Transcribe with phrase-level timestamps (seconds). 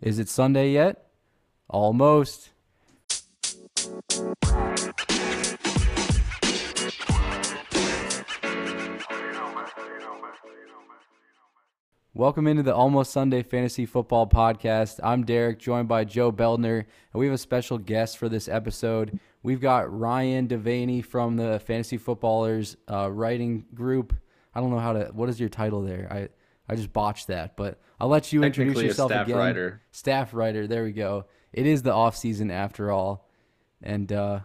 [0.00, 1.08] Is it Sunday yet?
[1.68, 2.50] Almost.
[12.14, 15.00] Welcome into the Almost Sunday Fantasy Football Podcast.
[15.02, 19.18] I'm Derick, joined by Joe Beldner, and we have a special guest for this episode.
[19.42, 24.14] We've got Ryan Devaney from the Fantasy Footballers uh, writing group.
[24.54, 25.06] I don't know how to.
[25.12, 26.06] What is your title there?
[26.08, 26.28] I
[26.68, 29.38] I just botched that, but I'll let you introduce yourself staff again.
[29.38, 29.82] writer.
[29.90, 30.66] Staff writer.
[30.66, 31.26] There we go.
[31.52, 33.28] It is the off season after all,
[33.82, 34.40] and uh,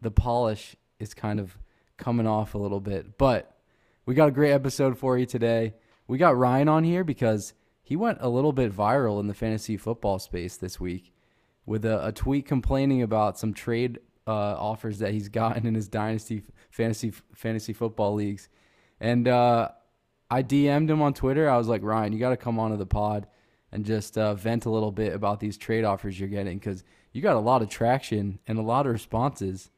[0.00, 1.56] the polish is kind of
[1.96, 3.16] coming off a little bit.
[3.16, 3.56] But
[4.06, 5.74] we got a great episode for you today.
[6.06, 9.76] We got Ryan on here because he went a little bit viral in the fantasy
[9.76, 11.12] football space this week
[11.64, 15.88] with a, a tweet complaining about some trade uh, offers that he's gotten in his
[15.88, 18.48] dynasty fantasy fantasy football leagues,
[19.00, 19.68] and uh,
[20.30, 21.48] I DM'd him on Twitter.
[21.48, 23.26] I was like, Ryan, you got to come onto the pod
[23.72, 27.22] and just uh, vent a little bit about these trade offers you're getting because you
[27.22, 29.70] got a lot of traction and a lot of responses.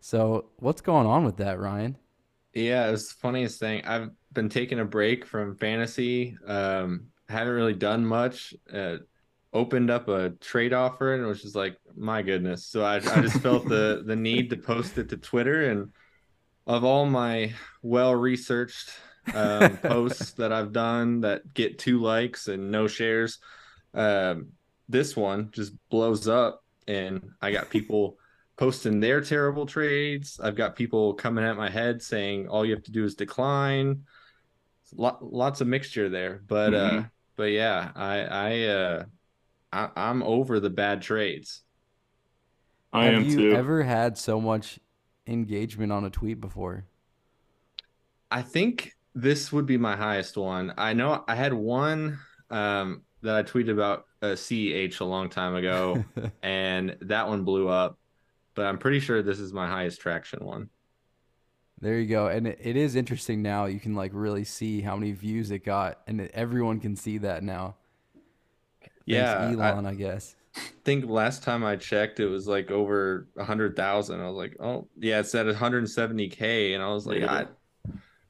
[0.00, 1.96] So what's going on with that, Ryan?
[2.54, 3.84] Yeah, it was the funniest thing.
[3.84, 6.36] I've been taking a break from fantasy.
[6.46, 8.54] Um, haven't really done much.
[8.72, 8.96] Uh,
[9.52, 12.66] opened up a trade offer and it was just like, my goodness.
[12.66, 15.70] So I, I just felt the the need to post it to Twitter.
[15.70, 15.92] And
[16.66, 18.90] of all my well researched
[19.32, 23.38] um, posts that I've done that get two likes and no shares,
[23.94, 24.48] um,
[24.88, 28.18] this one just blows up, and I got people.
[28.58, 30.40] posting their terrible trades.
[30.42, 34.02] I've got people coming at my head saying all you have to do is decline.
[34.96, 37.10] Lot, lots of mixture there, but uh, Mhm.
[37.36, 39.04] but yeah, I I uh,
[39.72, 41.62] I, I'm over the bad trades.
[42.92, 43.50] I Have am you too.
[43.50, 44.78] ever had so much
[45.26, 46.86] engagement on a tweet before?
[48.30, 50.72] I think this would be my highest one.
[50.76, 52.18] I know I had one
[52.50, 56.04] um, that I tweeted about uh, CEH a long time ago,
[56.42, 57.98] and that one blew up.
[58.54, 60.68] But I'm pretty sure this is my highest traction one.
[61.80, 62.26] There you go.
[62.26, 63.66] And it, it is interesting now.
[63.66, 67.42] You can like really see how many views it got, and everyone can see that
[67.42, 67.76] now.
[69.06, 70.34] Yeah, I- Elon, I, guess.
[70.84, 74.20] think last time I checked, it was like over a hundred thousand.
[74.20, 77.32] I was like, oh yeah, it's at 170k, and I was like, Yeah.
[77.32, 77.46] I,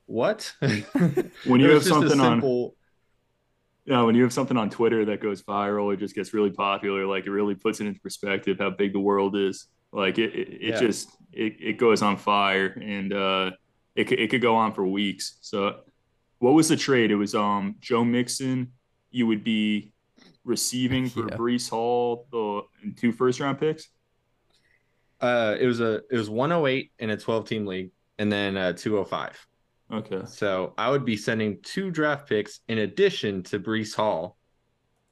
[0.08, 0.52] what?
[0.60, 2.70] When you have was just a something on-
[3.84, 7.06] Yeah, when you have something on Twitter that goes viral, it just gets really popular.
[7.06, 9.66] Like it really puts it into perspective how big the world is.
[9.92, 10.80] Like it, it, it Yeah.
[10.80, 13.50] just it, it goes on fire, and uh,
[13.94, 15.38] it could, it could go on for weeks.
[15.40, 15.80] So,
[16.38, 17.10] what was the trade?
[17.10, 18.72] It was um Joe Mixon.
[19.10, 19.92] You would be
[20.44, 21.36] receiving for Yeah.
[21.36, 23.88] Breece Hall the and two first round picks.
[25.20, 28.72] uh, it was a it was 108 in a 12 team league, and then uh,
[28.74, 29.46] 205.
[29.92, 30.22] Okay.
[30.26, 34.36] So I would be sending two draft picks in addition to Breece Hall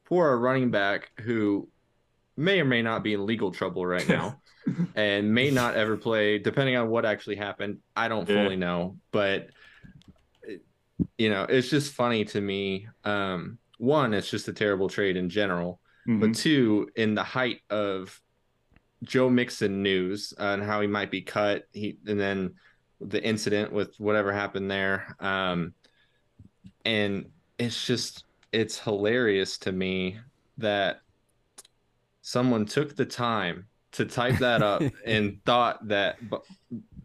[0.05, 1.69] for a running back who
[2.37, 4.41] may or may not be in legal trouble right now
[4.95, 7.79] and may not ever play, depending on what actually happened.
[7.97, 8.45] I don't Yeah.
[8.45, 9.49] fully know, but
[11.19, 12.89] you know, it's just funny to me.
[13.05, 16.21] Um, one, it's just a terrible trade in general, Mhm.
[16.21, 18.21] but two, in the height of
[19.03, 22.55] Joe Mixon news and how he might be cut, he and then
[23.01, 25.75] the incident with whatever happened there, um,
[26.85, 27.27] and
[27.59, 30.19] it's just it's hilarious to me
[30.59, 31.01] that
[32.23, 36.19] someone took the time to type that up and thought that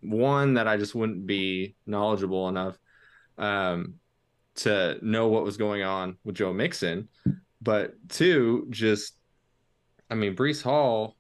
[0.02, 2.78] one that I just wouldn't be knowledgeable enough
[3.38, 3.96] um,
[4.56, 7.08] to know what was going on with Joe Mixon,
[7.62, 9.16] but two, just
[10.10, 11.16] I mean, Breece Hall,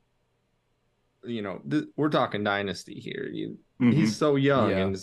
[1.23, 3.29] you know, th- we're talking dynasty here.
[3.31, 3.93] You, Mhm.
[3.93, 4.85] He's so young, Yeah.
[4.87, 4.97] and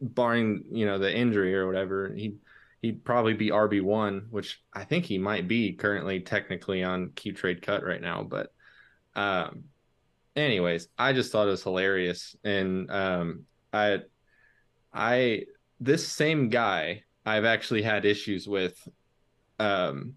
[0.00, 2.36] barring you know the injury or whatever, he
[2.82, 7.36] he'd probably be RB one, which I think he might be currently technically on keep
[7.36, 8.22] trade cut right now.
[8.22, 8.52] But
[9.16, 9.64] um,
[10.36, 14.02] anyways, I just thought it was hilarious, and um, I
[14.92, 15.44] I
[15.80, 18.76] this same guy I've actually had issues with
[19.58, 20.14] um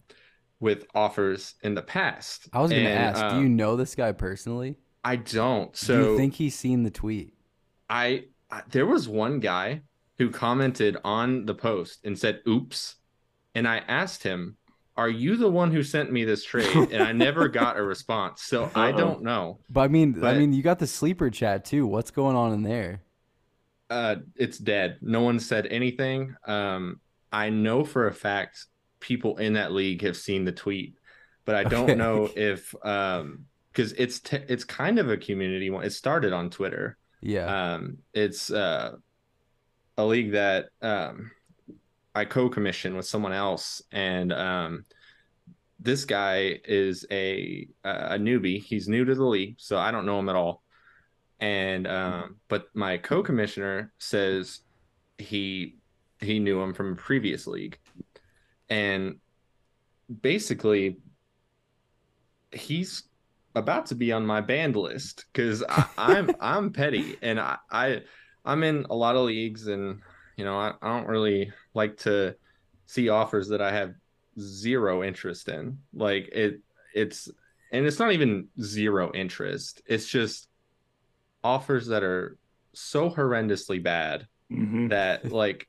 [0.59, 2.47] with offers in the past.
[2.53, 4.77] I was going to ask, do um, you know this guy personally?
[5.03, 5.71] I don't.
[5.73, 7.33] do So you think he's seen the tweet?
[7.91, 9.83] I, I there was one guy
[10.19, 12.95] who commented on the post and said oops
[13.55, 14.57] and I asked him
[14.97, 18.43] are you the one who sent me this trade and I never got a response
[18.43, 18.93] so I Uh-oh.
[18.93, 21.87] don't know But I mean, I mean, you got the sleeper chat too.
[21.87, 23.01] What's going on in there?
[23.89, 26.99] uh it's dead no one said anything um
[27.31, 28.65] I know for a fact
[28.99, 30.95] people in that league have seen the tweet
[31.45, 31.95] but I don't Okay.
[31.95, 36.49] know if um because it's t- it's kind of a community one it started on
[36.49, 37.73] Twitter Yeah.
[37.73, 38.93] Um, it's uh,
[39.97, 41.31] a league that um,
[42.13, 44.85] I co-commission with someone else, and um,
[45.79, 48.61] this guy is a a newbie.
[48.61, 50.63] He's new to the league, so I don't know him at all.
[51.39, 54.61] And um, but my co-commissioner says
[55.17, 55.77] he
[56.19, 57.77] he knew him from a previous league,
[58.69, 59.17] and
[60.21, 60.97] basically
[62.51, 63.03] he's
[63.55, 65.63] about to be on my banned list because
[65.97, 68.01] I'm I'm petty and I, I
[68.45, 70.01] I'm in a lot of leagues and
[70.37, 72.35] you know I, I don't really like to
[72.85, 73.93] see offers that I have
[74.39, 75.79] zero interest in.
[75.93, 76.61] Like it
[76.93, 77.29] it's
[77.71, 79.81] and it's not even zero interest.
[79.85, 80.47] It's just
[81.43, 82.37] offers that are
[82.73, 84.87] so horrendously bad mm-hmm.
[84.89, 85.67] that like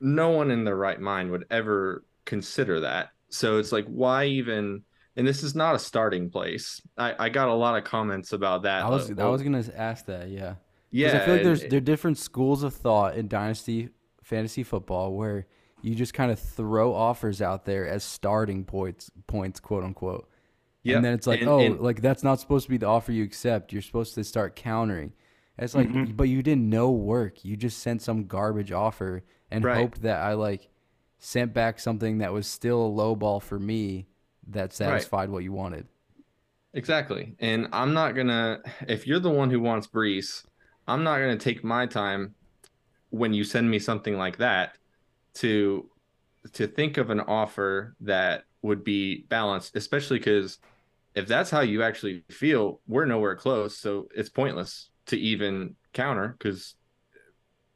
[0.00, 3.10] no one in their right mind would ever consider that.
[3.28, 4.82] So it's like why even
[5.16, 6.80] and this is not a starting place.
[6.96, 8.84] I, I got a lot of comments about that.
[8.84, 10.54] I was uh, I was gonna ask that, yeah.
[10.90, 11.16] Yeah.
[11.16, 13.90] I feel like there's there are different schools of thought in dynasty
[14.22, 15.46] fantasy football where
[15.82, 20.28] you just kind of throw offers out there as starting points points quote unquote
[20.82, 22.86] yeah and then it's like and, oh and, like that's not supposed to be the
[22.86, 25.12] offer you accept you're supposed to start countering
[25.58, 26.12] it's like mm-hmm.
[26.14, 29.76] but you didn't know work you just sent some garbage offer and right.
[29.76, 30.68] hoped that i like
[31.18, 34.06] sent back something that was still a low ball for me
[34.48, 35.30] that satisfied right.
[35.30, 35.86] what you wanted
[36.74, 40.44] exactly and i'm not gonna if you're the one who wants breece
[40.88, 42.34] i'm not gonna take my time
[43.10, 44.76] when you send me something like that
[45.34, 45.88] to
[46.52, 50.58] to think of an offer that would be balanced, especially because
[51.14, 53.76] if that's how you actually feel, we're nowhere close.
[53.76, 56.74] So it's pointless to even counter because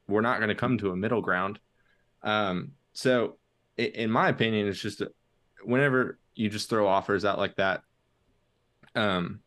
[0.07, 1.59] we're not going to come to a middle ground.
[2.23, 3.37] Um, so,
[3.77, 5.03] in my opinion, it's just
[5.63, 7.81] whenever you just throw offers out like that.
[8.95, 9.41] Um,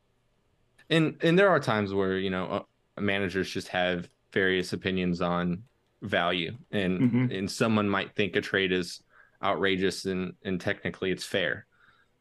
[0.89, 5.63] and and there are times where you know uh, managers just have various opinions on
[6.03, 7.33] value and mm-hmm.
[7.33, 9.03] and someone might think a trade is
[9.43, 11.67] outrageous and and technically it's fair.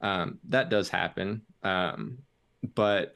[0.01, 1.41] Um, that does happen.
[1.63, 2.19] Um,
[2.75, 3.13] but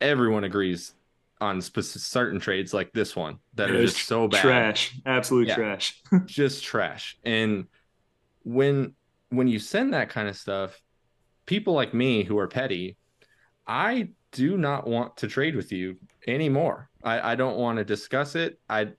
[0.00, 0.94] everyone agrees
[1.40, 4.42] on specific, certain trades like this one that it are just so bad.
[4.42, 4.98] trash.
[5.06, 6.02] Absolute yeah, trash.
[6.26, 7.16] Just trash.
[7.24, 7.66] And
[8.44, 8.94] when
[9.30, 10.80] when you send that kind of stuff
[11.46, 12.96] people like me who are petty
[13.66, 15.96] i do not want to trade with you
[16.26, 16.88] anymore.
[17.02, 18.58] I, I don't want to discuss it.
[18.68, 18.92] I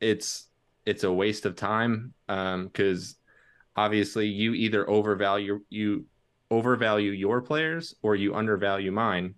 [0.00, 0.48] it's
[0.84, 3.16] it's a waste of time because
[3.76, 6.06] um, obviously you either overvalue you
[6.50, 9.34] overvalue your players or you undervalue mine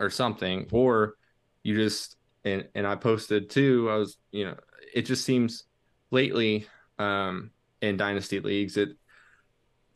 [0.00, 1.14] or something or
[1.62, 4.56] you just and and I posted too I was you know
[4.94, 5.64] it just seems
[6.10, 6.66] lately
[6.98, 7.50] um
[7.82, 8.90] in dynasty leagues it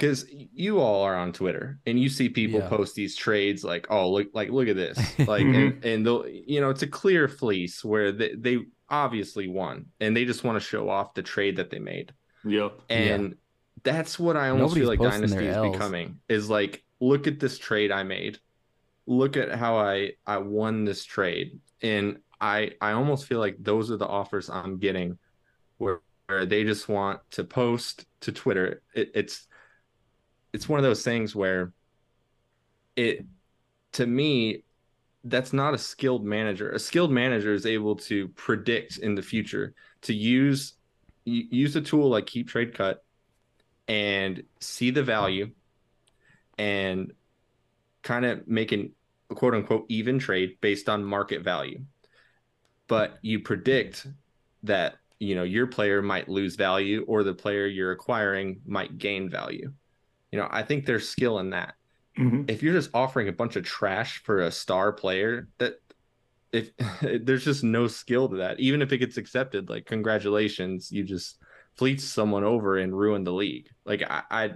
[0.02, 2.68] because you all are on Twitter and you see people yeah.
[2.68, 5.54] post these trades like, oh, look, like look at this, like, mm-hmm.
[5.54, 8.58] and, and they'll, you know, it's a clear fleece where they, they
[8.90, 12.12] obviously won and they just want to show off the trade that they made.
[12.44, 12.80] Yep.
[12.90, 13.34] And yeah.
[13.84, 15.70] that's what I almost Nobody's feel like Dynasty is L's.
[15.70, 18.40] becoming is like, look at this trade I made.
[19.06, 23.90] Look at how I I won this trade, and I I almost feel like those
[23.90, 25.18] are the offers I'm getting,
[25.78, 28.82] where, where they just want to post to Twitter.
[28.94, 29.48] It, it's
[30.52, 31.72] it's one of those things where
[32.96, 33.24] it
[33.92, 34.64] to me
[35.24, 36.70] that's not a skilled manager.
[36.70, 40.74] A skilled manager is able to predict in the future to use
[41.24, 43.04] use a tool like keep trade cut
[43.86, 45.52] and see the value
[46.58, 47.12] and
[48.02, 48.92] kind of make an
[49.28, 51.80] quote unquote even trade based on market value.
[52.88, 54.06] But you predict
[54.64, 59.30] that you know your player might lose value or the player you're acquiring might gain
[59.30, 59.72] value
[60.32, 61.74] you know, I think there's skill in that.
[62.18, 62.44] Mm-hmm.
[62.48, 65.74] If you're just offering a bunch of trash for a star player, that
[66.52, 66.70] if
[67.24, 71.38] there's just no skill to that, even if it gets accepted, like congratulations, you just
[71.76, 73.68] fleets someone over and ruin the league.
[73.84, 74.50] Like I, I,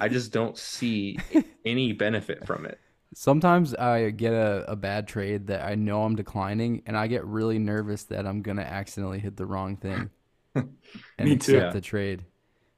[0.00, 1.18] I just don't see
[1.64, 2.78] any benefit from it.
[3.14, 7.24] Sometimes I get a, a bad trade that I know I'm declining, and I get
[7.24, 10.10] really nervous that I'm gonna accidentally hit the wrong thing
[10.54, 10.68] and
[11.18, 11.72] Me accept too.
[11.72, 12.24] the trade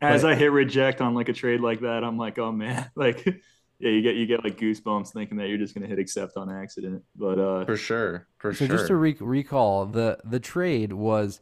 [0.01, 2.91] as but, I hit reject on like a trade like that, I'm like, oh man,
[2.97, 6.37] like yeah, you get you get like goosebumps thinking that you're just gonna hit accept
[6.37, 7.03] on accident.
[7.17, 8.77] But uh for sure, for so sure.
[8.77, 11.41] just to re- recall, the the trade was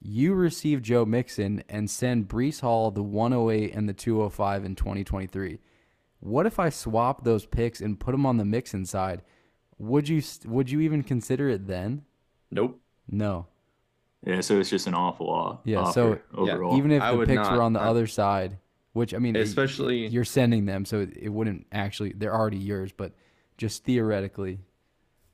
[0.00, 5.60] you receive Joe Mixon and send Breece Hall the 108 and the 205 in 2023.
[6.18, 9.22] What if I swap those picks and put them on the Mixon side?
[9.78, 12.02] Would you would you even consider it then?
[12.50, 12.80] Nope.
[13.08, 13.46] No.
[14.24, 15.58] Yeah, so it's just an awful offer.
[15.64, 15.90] yeah.
[15.90, 16.76] So overall.
[16.76, 18.58] even if the picks not, were on the I, other side,
[18.92, 23.12] which I mean, especially you're sending them, so it wouldn't actually they're already yours, but
[23.58, 24.60] just theoretically,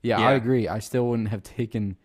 [0.03, 0.29] yeah, yeah.
[0.29, 0.69] I agree.
[0.69, 1.97] I still wouldn't have taken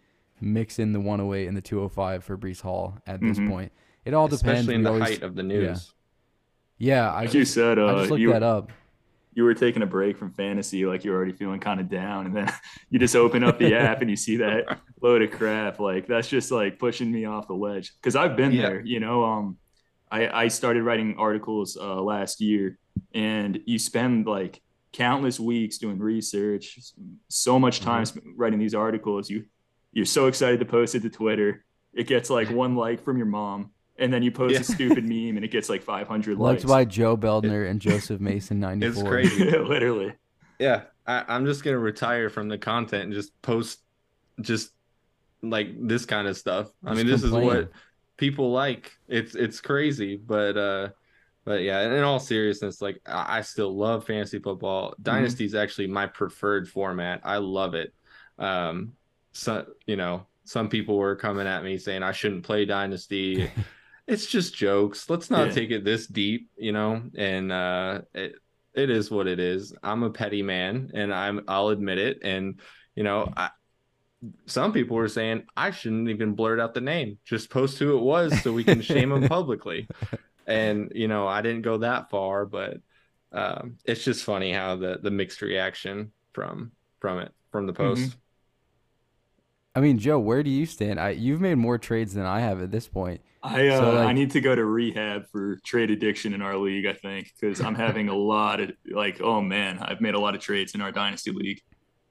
[0.41, 3.49] Mixon the 108 and the 205 for Breece Hall at this mm-hmm.
[3.49, 3.71] point.
[4.03, 4.43] It all depends.
[4.43, 5.93] Especially in the always, height of the news.
[6.77, 8.71] Yeah, I Like you just said, I uh, just looked you that up.
[9.35, 12.35] You were taking a break from fantasy, like you're already feeling kind of down, and
[12.35, 12.51] then
[12.89, 15.79] you just open up the app and you see that load of crap.
[15.79, 18.61] Like that's just like pushing me off the ledge because I've been Yeah.
[18.69, 18.81] there.
[18.85, 19.57] You know, um,
[20.11, 22.77] I I started writing articles uh, last year,
[23.13, 24.61] and you spend like
[24.91, 26.79] countless weeks doing research,
[27.27, 29.29] so much time sp writing these articles.
[29.29, 29.45] You
[29.91, 31.65] you're so excited to post it to Twitter.
[31.93, 34.61] It gets like one like from your mom, and then you post Yeah.
[34.61, 36.65] a stupid meme, and it gets like 500 Liked likes.
[36.65, 38.89] by Joe Beldner and Joseph Mason, 94.
[38.89, 39.51] It's crazy.
[39.57, 40.13] Literally.
[40.59, 43.79] Yeah, I, I'm just gonna retire from the content and just post
[44.41, 44.71] just
[45.41, 46.69] like this kind of stuff.
[46.85, 47.43] I Just mean, this complain.
[47.43, 47.71] is what
[48.17, 48.91] people like.
[49.07, 50.89] It's it's crazy, but uh,
[51.43, 51.81] but yeah.
[51.81, 54.93] In all seriousness, like I, I still love fantasy football.
[55.01, 57.21] Dynasty is actually my preferred format.
[57.25, 57.93] I love it.
[58.39, 58.93] Um,
[59.33, 63.51] so you know, some people were coming at me saying I shouldn't play Dynasty.
[64.07, 65.09] it's just jokes.
[65.09, 65.53] Let's not Yeah.
[65.53, 67.03] take it this deep, you know.
[67.15, 68.35] And uh, it,
[68.73, 69.73] it is what it is.
[69.83, 72.19] I'm a petty man, and I'm I'll admit it.
[72.23, 72.59] And
[72.95, 73.49] you know, I,
[74.45, 77.17] some people were saying I shouldn't even blurt out the name.
[77.25, 79.87] Just post who it was so we can shame him publicly.
[80.47, 82.77] And you know, I didn't go that far, but
[83.31, 88.15] um, it's just funny how the the mixed reaction from from it from the post.
[89.75, 90.99] I mean, Joe, where do you stand?
[90.99, 93.21] I you've made more trades than I have at this point.
[93.43, 96.57] I uh, So, like- I need to go to rehab for trade addiction in our
[96.57, 96.85] league.
[96.85, 100.33] I think because I'm having a lot of like, oh man, I've made a lot
[100.33, 101.61] of trades in our dynasty league,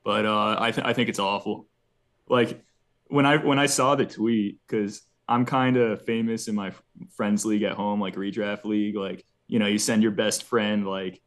[0.04, 1.66] but uh, I th- I think it's awful.
[2.28, 2.62] Like
[3.08, 6.72] when I when I saw the tweet because I'm kind of famous in my
[7.16, 8.96] friends league at home, like redraft league.
[8.96, 11.20] Like you know, you send your best friend like.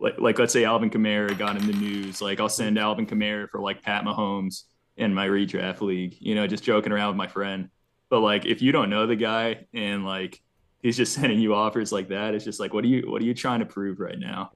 [0.00, 2.22] Like, like let's say Alvin Kamara got in the news.
[2.22, 4.62] Like I'll send Alvin Kamara for like Pat Mahomes
[4.96, 6.14] in my redraft league.
[6.20, 7.68] You know, just joking around with my friend.
[8.10, 10.40] But like, if you don't know the guy and like
[10.82, 13.24] he's just sending you offers like that, it's just like, what are you, what are
[13.26, 14.52] you trying to prove right now?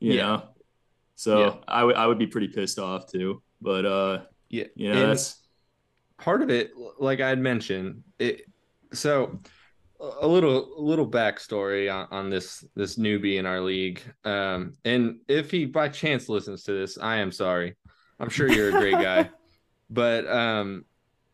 [0.00, 0.16] You Yeah.
[0.16, 0.44] know.
[1.16, 1.54] So Yeah.
[1.68, 3.42] I would, I would be pretty pissed off too.
[3.60, 5.40] But uh, Yeah, you know, that's
[6.18, 8.42] part of it, like I had mentioned, it.
[8.92, 9.40] So
[10.00, 14.02] a little a little backstory on, on this this newbie in our league.
[14.24, 17.76] Um, and if he by chance listens to this, I am sorry.
[18.20, 19.30] I'm sure you're a great guy,
[19.90, 20.84] but um,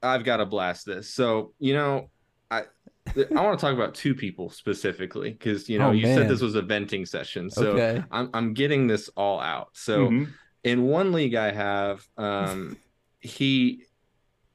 [0.07, 1.13] I've got to blast this.
[1.15, 2.11] So you know,
[2.51, 2.65] I
[3.17, 6.15] I want to talk about two people specifically because you know Oh, you man.
[6.17, 7.51] said this was a venting session.
[7.51, 8.03] So okay.
[8.11, 9.69] I'm I'm getting this all out.
[9.73, 10.33] So Mhm.
[10.65, 12.77] in one league I have, um,
[13.21, 13.85] he,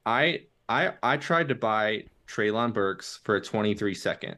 [0.06, 4.36] I, I, I tried to buy Treylon Burks for a 23 second,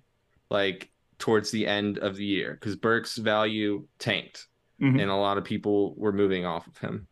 [0.51, 4.47] like towards the end of the year, because Burks' value tanked
[4.81, 5.01] Mhm.
[5.01, 7.07] and a lot of people were moving off of him.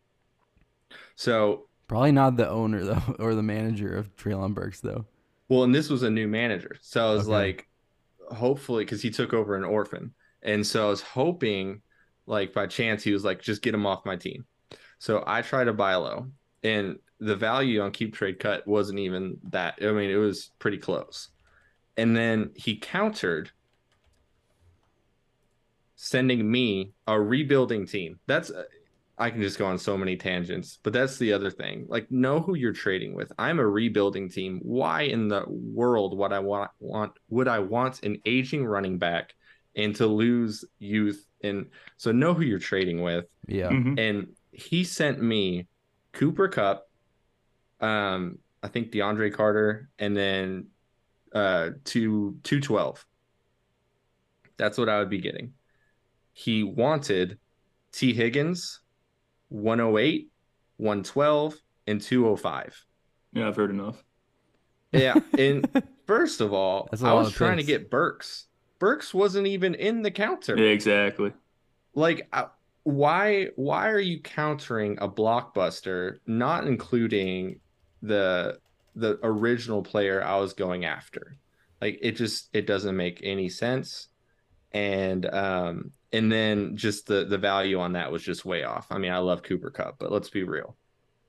[1.16, 5.04] So, Probably not the owner though, or the manager of Treylon Burks though.
[5.49, 7.28] well, and this was a new manager, so I was Okay.
[7.28, 7.68] like,
[8.30, 11.82] hopefully, because he took over an orphan, and so I was hoping,
[12.26, 14.46] like by chance, he was like, just get him off my team.
[14.99, 16.28] So I tried to buy low,
[16.62, 19.78] and the value on keep trade cut wasn't even that.
[19.82, 21.30] I mean, it was pretty close.
[21.96, 23.50] And then he countered,
[25.96, 28.18] sending me a rebuilding team.
[28.26, 28.50] That's
[29.22, 31.86] I can just go on so many tangents, but that's the other thing.
[31.88, 33.30] Like, know who you're trading with.
[33.38, 34.58] I'm a rebuilding team.
[34.62, 39.32] Why in the world would I want want would I want an aging running back
[39.76, 41.24] and to lose youth?
[41.44, 43.70] And so know who you're trading with Yeah.
[43.70, 43.98] Mhm.
[43.98, 45.66] and he sent me
[46.12, 46.90] Cooper Kupp,
[47.80, 50.66] um, I think DeAndre Carter, and then
[51.32, 53.06] uh two two twelve.
[54.56, 55.54] That's what I would be getting.
[56.32, 57.38] He wanted
[57.92, 58.80] Tee Higgins,
[59.52, 60.30] 108,
[60.78, 61.54] 112,
[61.87, 62.85] and 205.
[63.32, 64.02] Yeah, I've heard enough.
[64.92, 65.14] Yeah.
[65.38, 65.66] And
[66.06, 68.47] first of all, That's a I lot was of trying to get Burks.
[68.78, 70.56] Burks wasn't even in the counter.
[70.56, 71.32] Yeah, exactly.
[71.94, 72.47] like uh,
[72.85, 77.61] why why are you countering a blockbuster not including
[78.02, 78.59] the
[78.97, 81.37] the original player i was going after
[81.80, 84.09] like it just it doesn't make any sense
[84.73, 88.99] and um and then just the the value on that was just way off i
[88.99, 90.76] mean i love cooper kupp but let's be real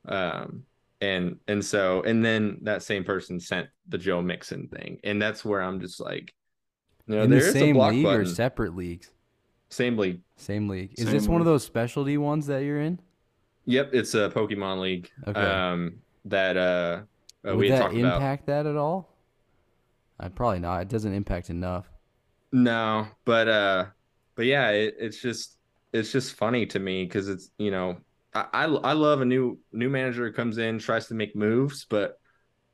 [0.07, 0.63] um
[1.01, 5.43] and and so and then that same person sent the joe mixon thing and that's
[5.45, 6.33] where i'm just like
[7.07, 9.11] you know In the there's a same block league or separate leagues?
[9.69, 10.93] same league Same league.
[10.97, 12.99] Is Same this one of those specialty ones that you're in?
[13.65, 15.09] Yep, it's a Pokemon League.
[15.27, 15.39] Okay.
[15.41, 17.01] Um, that uh,
[17.47, 18.15] uh, we Would that talked about.
[18.17, 19.09] impact that at all?
[20.19, 20.81] I probably not.
[20.83, 21.89] It doesn't impact enough.
[22.51, 23.85] No, but uh,
[24.35, 25.57] but yeah, it, it's just
[25.91, 27.97] it's just funny to me because it's you know
[28.33, 31.85] I, I I love a new new manager who comes in tries to make moves,
[31.89, 32.15] but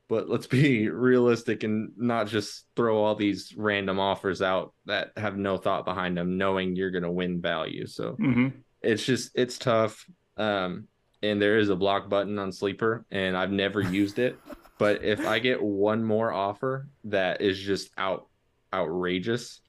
[0.07, 5.37] but let's be realistic and not just throw all these random offers out that have
[5.37, 7.87] no thought behind them, knowing you're going to win value.
[7.87, 8.47] So hmm
[8.81, 10.05] it's just it's tough.
[10.37, 10.87] Um,
[11.21, 14.41] and there is a block button on Sleeper, and I've never used it.
[14.77, 18.27] But if I get one more offer that is just out
[18.73, 19.61] outrageous,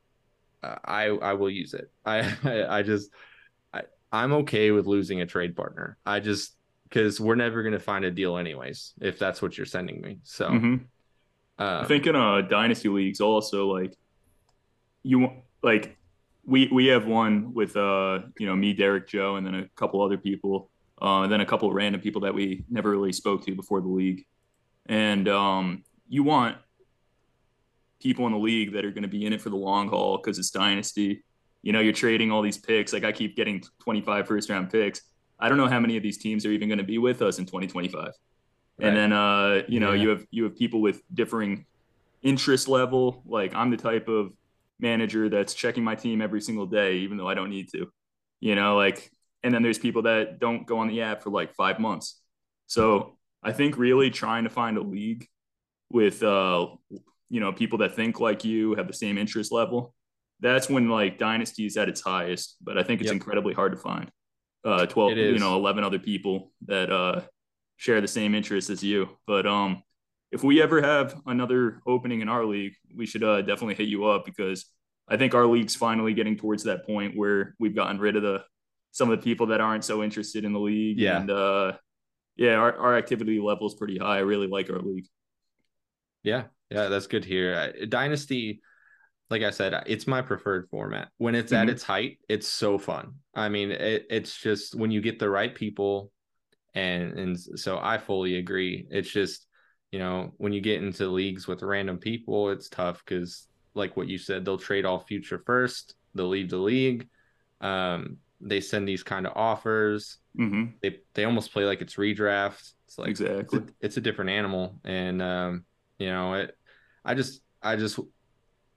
[0.63, 1.91] I I will use it.
[2.05, 3.11] I I, I just
[3.73, 5.99] I, I'm okay with losing a trade partner.
[6.05, 10.01] I just because we're never gonna find a deal anyways if that's what you're sending
[10.01, 10.19] me.
[10.25, 10.77] So hmm
[11.59, 13.95] uh, I think in uh dynasty leagues also like
[15.03, 15.97] you want like
[16.45, 20.03] we we have one with uh you know me Derick Joe and then a couple
[20.03, 23.45] other people uh and then a couple of random people that we never really spoke
[23.47, 24.25] to before the league
[24.87, 26.57] and um you want
[28.01, 30.17] people in the league that are going to be in it for the long haul
[30.17, 31.23] because it's dynasty.
[31.63, 32.93] You know you're trading all these picks.
[32.93, 35.03] Like I keep getting 25 first round picks.
[35.39, 37.39] I don't know how many of these teams are even going to be with us
[37.39, 38.13] in 2025
[38.79, 38.89] Right.
[38.89, 40.03] and then uh you know Yeah.
[40.03, 41.67] you have you have people with differing
[42.23, 43.23] interest level.
[43.27, 44.33] Like i'm the type of
[44.79, 47.93] manager that's checking my team every single day even though i don't need to
[48.41, 49.11] you know like
[49.43, 52.21] and then there's people that don't go on the app for like five months.
[52.67, 55.27] So i think really trying to find a league
[55.91, 56.67] with uh
[57.31, 59.95] you know people that think like you have the same interest level
[60.41, 63.15] that's when like dynasty is at its highest but i think it's Yep.
[63.15, 64.11] incredibly hard to find
[64.65, 67.23] uh 12 It you know 11 other people that uh
[67.77, 69.09] share the same interests as you.
[69.27, 69.83] But um
[70.33, 74.05] if we ever have another opening in our league we should uh definitely hit you
[74.05, 74.67] up because
[75.09, 78.45] i think our league's finally getting towards that point where we've gotten rid of the
[78.93, 81.21] some of the people that aren't so interested in the league Yeah.
[81.21, 81.73] and uh
[82.37, 84.17] yeah our, our activity level is pretty high.
[84.19, 85.07] I really like our league.
[86.23, 87.55] Yeah, yeah, that's good here.
[87.55, 88.61] Uh, Dynasty,
[89.29, 91.09] like I said, it's my preferred format.
[91.19, 91.71] When it's at Mhm.
[91.71, 93.15] its height, it's so fun.
[93.35, 96.11] I mean, it, it's just when you get the right people,
[96.75, 98.87] and and so I fully agree.
[98.91, 99.47] It's just
[99.93, 104.09] you know when you get into leagues with random people, it's tough because like what
[104.09, 105.95] you said, they'll trade all future first.
[106.15, 107.09] They'll leave the league.
[107.61, 110.19] Um, they send these kind of offers.
[110.37, 112.73] hmm They they almost play like it's redraft.
[112.87, 115.65] It's like it's exactly a, it's a different animal and um
[115.99, 116.57] you know it
[117.05, 117.99] i just i just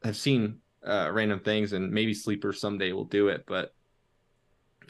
[0.04, 3.74] have seen uh random things and maybe sleeper someday will do it but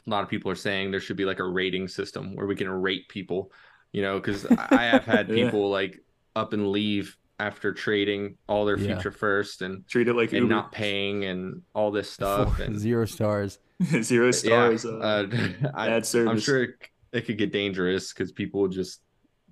[0.06, 2.56] a lot of people are saying there should be like a rating system where we
[2.56, 3.50] can rate people
[3.92, 5.44] you know because i have had Yeah.
[5.46, 6.00] people like
[6.36, 8.94] up and leave after trading all their Yeah.
[8.94, 10.54] future first and treat it like and Uber.
[10.54, 13.58] not paying and all this stuff Four- and zero stars.
[14.02, 15.26] zero stars yeah, uh, uh,
[15.74, 16.70] I, bad service i'm sure it,
[17.12, 19.00] it could get dangerous because people would just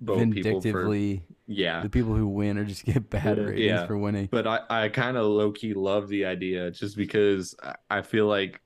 [0.03, 3.43] vote people for Vindictively, yeah the people who win or just get bad Yeah.
[3.43, 3.85] ratings Yeah.
[3.87, 4.27] for winning.
[4.31, 8.27] but I, I kind of low key love the idea just because I- I feel
[8.27, 8.61] like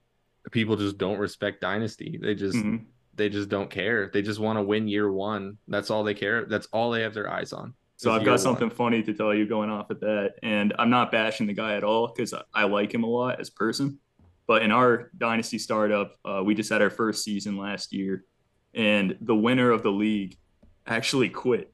[0.52, 2.20] people just don't respect Dynasty.
[2.22, 2.86] They just Mhm.
[3.16, 4.10] they just don't care.
[4.14, 5.58] They just want to win year one.
[5.68, 6.46] That's all they care.
[6.46, 7.74] That's all they have their eyes on.
[7.96, 8.76] So I've got something one.
[8.78, 10.36] funny to tell you going off at that.
[10.44, 13.50] And I'm not bashing the guy at all because I like him a lot as
[13.50, 13.98] a person.
[14.46, 18.24] But in our dynasty startup, uh, we just had our first season last year,
[18.76, 20.38] and the winner of the league
[20.88, 21.72] actually quit.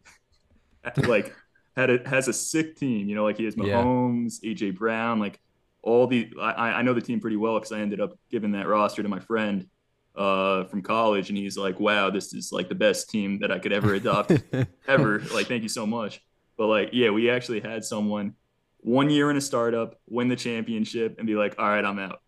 [0.97, 1.33] like
[1.75, 3.83] had a has a sick team, you know, like he has Yeah.
[3.83, 5.39] Mahomes, AJ Brown, like
[5.81, 8.67] all the I, I know the team pretty well because I ended up giving that
[8.67, 9.67] roster to my friend
[10.15, 13.59] uh, from college, and he's like, "Wow, this is like the best team that I
[13.59, 14.31] could ever adopt
[14.87, 15.19] ever.
[15.33, 16.21] Like, thank you so much.
[16.57, 18.35] But like, yeah, we actually had someone
[18.83, 22.21] one year in a startup win the championship and be like, all right, I'm out.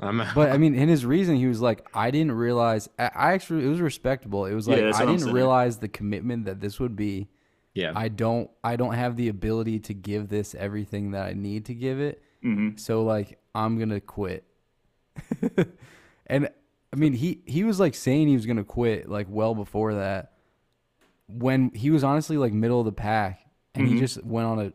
[0.00, 0.34] I'm out.
[0.34, 2.88] But I mean, in his reason, he was like, "I didn't realize.
[2.98, 4.44] I, I actually, it was respectable.
[4.46, 7.28] It was like that's I didn't realize the commitment that this would be.
[7.74, 7.92] yeah.
[7.94, 11.74] I don't, I don't have the ability to give this everything that I need to
[11.74, 12.22] give it.
[12.42, 14.44] hmm So like, I'm gonna quit.
[16.26, 16.48] and
[16.92, 20.32] I mean, he he was like saying he was gonna quit like well before that.
[21.26, 23.40] When he was honestly like middle of the pack,
[23.74, 23.98] and he Mhm.
[23.98, 24.72] just went on a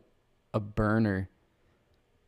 [0.53, 1.29] a burner,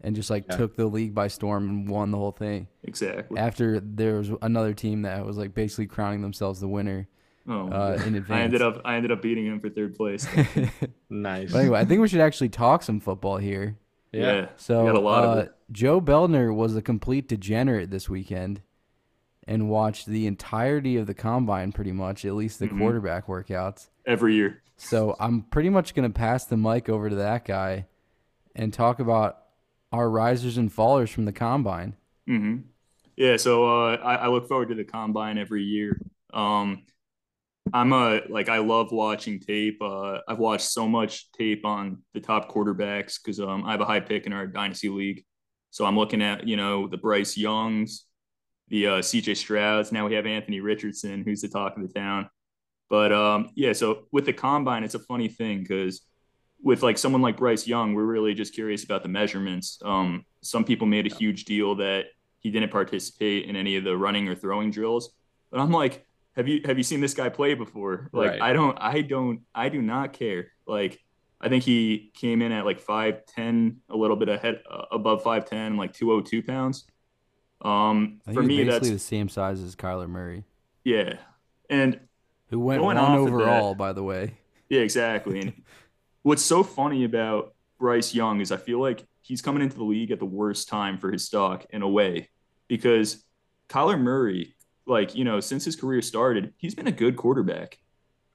[0.01, 0.57] and just like Yeah.
[0.57, 3.37] took the league by storm and won the whole thing Exactly.
[3.39, 7.07] after there was another team that was like basically crowning themselves the winner
[7.47, 8.07] Oh, my uh, God.
[8.07, 8.39] in advance.
[8.39, 10.27] I ended up I ended up beating him for third place.
[11.09, 11.51] nice.
[11.51, 13.77] but anyway, I think we should actually talk some football here.
[14.11, 14.49] yeah.
[14.57, 15.51] So got a lot of uh, it.
[15.71, 18.61] Joe Beldner was a complete degenerate this weekend,
[19.47, 22.77] and watched the entirety of the combine, pretty much, at least the Mhm.
[22.77, 23.89] quarterback workouts.
[24.05, 24.61] every year.
[24.77, 27.85] So I'm pretty much gonna pass the mic over to that guy,
[28.55, 29.43] and talk about
[29.91, 31.95] our risers and fallers from the combine.
[32.27, 32.57] hmm
[33.15, 35.99] Yeah, so uh, I, I look forward to the combine every year.
[36.33, 36.83] Um,
[37.73, 39.81] I'm a like I love watching tape.
[39.81, 43.85] Uh, I've watched so much tape on the top quarterbacks because um, I have a
[43.85, 45.23] high pick in our dynasty league.
[45.71, 48.05] So I'm looking at you know the Bryce Youngs,
[48.69, 49.35] the uh, C.J.
[49.35, 49.91] Strouds.
[49.91, 52.29] Now we have Anthony Richardson, who's the talk of the town.
[52.89, 56.01] But um, yeah, so with the combine, it's a funny thing because
[56.63, 59.79] with like someone like Bryce Young, we're really just curious about the measurements.
[59.83, 62.05] Um, some people made a huge deal that
[62.39, 65.13] he didn't participate in any of the running or throwing drills,
[65.49, 68.09] but I'm like, have you have you seen this guy play before?
[68.13, 68.41] Like, Right.
[68.41, 70.47] I don't, I don't, I do not care.
[70.65, 70.99] Like,
[71.41, 75.23] I think he came in at like five ten, a little bit ahead, uh, above
[75.23, 76.85] five ten, like two oh two pounds.
[77.61, 80.45] Um, for me, basically that's the same size as Kyler Murray,
[80.83, 81.15] yeah,
[81.69, 81.99] and
[82.49, 84.35] who went one overall, by the way.
[84.69, 85.41] Yeah, exactly.
[85.41, 85.53] And
[86.23, 90.11] what's so funny about Bryce Young is I feel like he's coming into the league
[90.11, 92.29] at the worst time for his stock in a way
[92.67, 93.23] because
[93.69, 94.55] Kyler Murray,
[94.85, 97.77] like, you know, since his career started, he's been a good quarterback.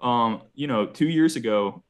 [0.01, 1.85] Um, you know, two years ago,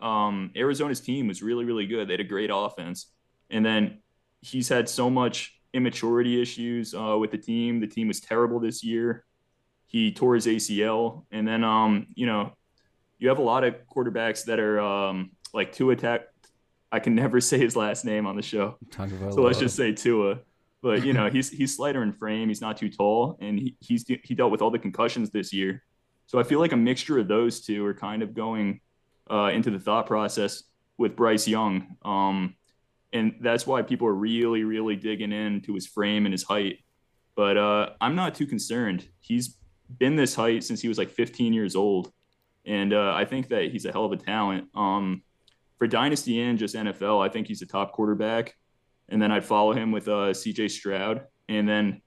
[0.00, 2.08] um, Arizona's team was really, really good.
[2.08, 3.06] They had a great offense.
[3.50, 3.98] And then
[4.40, 7.80] he's had so much immaturity issues uh, with the team.
[7.80, 9.24] The team was terrible this year.
[9.86, 11.24] He tore his ACL.
[11.30, 12.52] And then, um, you know,
[13.18, 16.22] you have a lot of quarterbacks that are um, like Tua attack.
[16.90, 19.34] I can never say his last name on the show, Tagovailoa.
[19.34, 20.40] so let's just say Tua.
[20.82, 22.48] But you know, he's he's slighter in frame.
[22.48, 25.82] He's not too tall, and he, he's he dealt with all the concussions this year.
[26.26, 28.80] So I feel like a mixture of those two are kind of going
[29.30, 30.64] uh, into the thought process
[30.98, 32.56] with Bryce Young, um,
[33.12, 36.78] and that's why people are really really digging into his frame and his height.
[37.36, 39.06] But uh, I'm not too concerned.
[39.20, 39.56] He's
[39.98, 42.12] been this height since he was like 15 years old
[42.64, 44.68] and uh, I think that he's a hell of a talent.
[44.74, 45.22] Um,
[45.82, 48.54] for dynasty and just NFL, I think he's a top quarterback.
[49.08, 50.68] And then I'd follow him with uh, C.J.
[50.68, 51.22] Stroud.
[51.48, 52.02] And then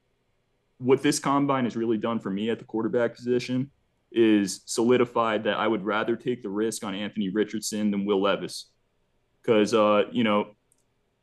[0.77, 3.69] what this combine has really done for me at the quarterback position
[4.13, 8.71] is solidified that I would rather take the risk on Anthony Richardson than Will Levis,
[9.41, 10.51] because uh, you know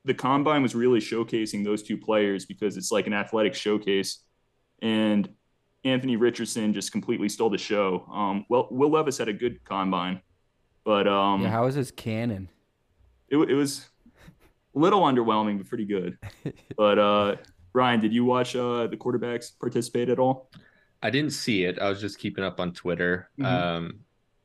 [0.05, 4.25] the combine was really showcasing those two players because it's like an athletic showcase,
[4.83, 5.27] and
[5.85, 8.05] Anthony Richardson just completely stole the show.
[8.13, 10.21] Um, well, Will Levis had a good combine,
[10.85, 12.49] but um, yeah, how is his cannon?
[13.29, 13.89] it, it was
[14.75, 16.19] a little underwhelming, but pretty good.
[16.77, 17.37] But uh,
[17.75, 20.51] Ryan, did you watch uh, the quarterbacks participate at all?
[21.03, 21.79] I didn't see it.
[21.79, 23.31] I was just keeping up on Twitter.
[23.39, 23.47] Mhm.
[23.47, 24.01] Um,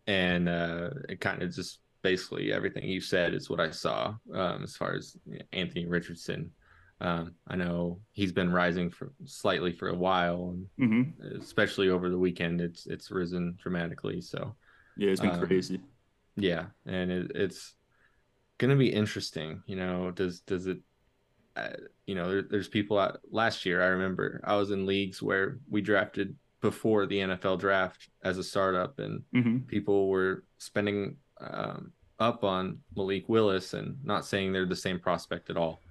[0.07, 4.63] and uh, it kind of just basically everything you said is what I saw um,
[4.63, 5.15] as far as
[5.51, 6.51] Anthony Richardson.
[6.99, 12.09] Um, I know he's been rising for slightly for a while, and hmm especially over
[12.09, 14.21] the weekend, it's it's risen dramatically.
[14.21, 14.55] So
[14.95, 15.79] Yeah, it's been Um, crazy.
[16.37, 17.75] Yeah, and it, it's
[18.57, 19.63] gonna be interesting.
[19.65, 20.79] You know, does does it?
[21.55, 21.69] Uh,
[22.05, 23.81] you know, there, there's people out last year.
[23.81, 28.43] I remember I was in leagues where we drafted before the NFL draft as a
[28.43, 34.65] startup, and hmm people were spending um, up on Malik Willis, and not saying they're
[34.65, 35.81] the same prospect at all,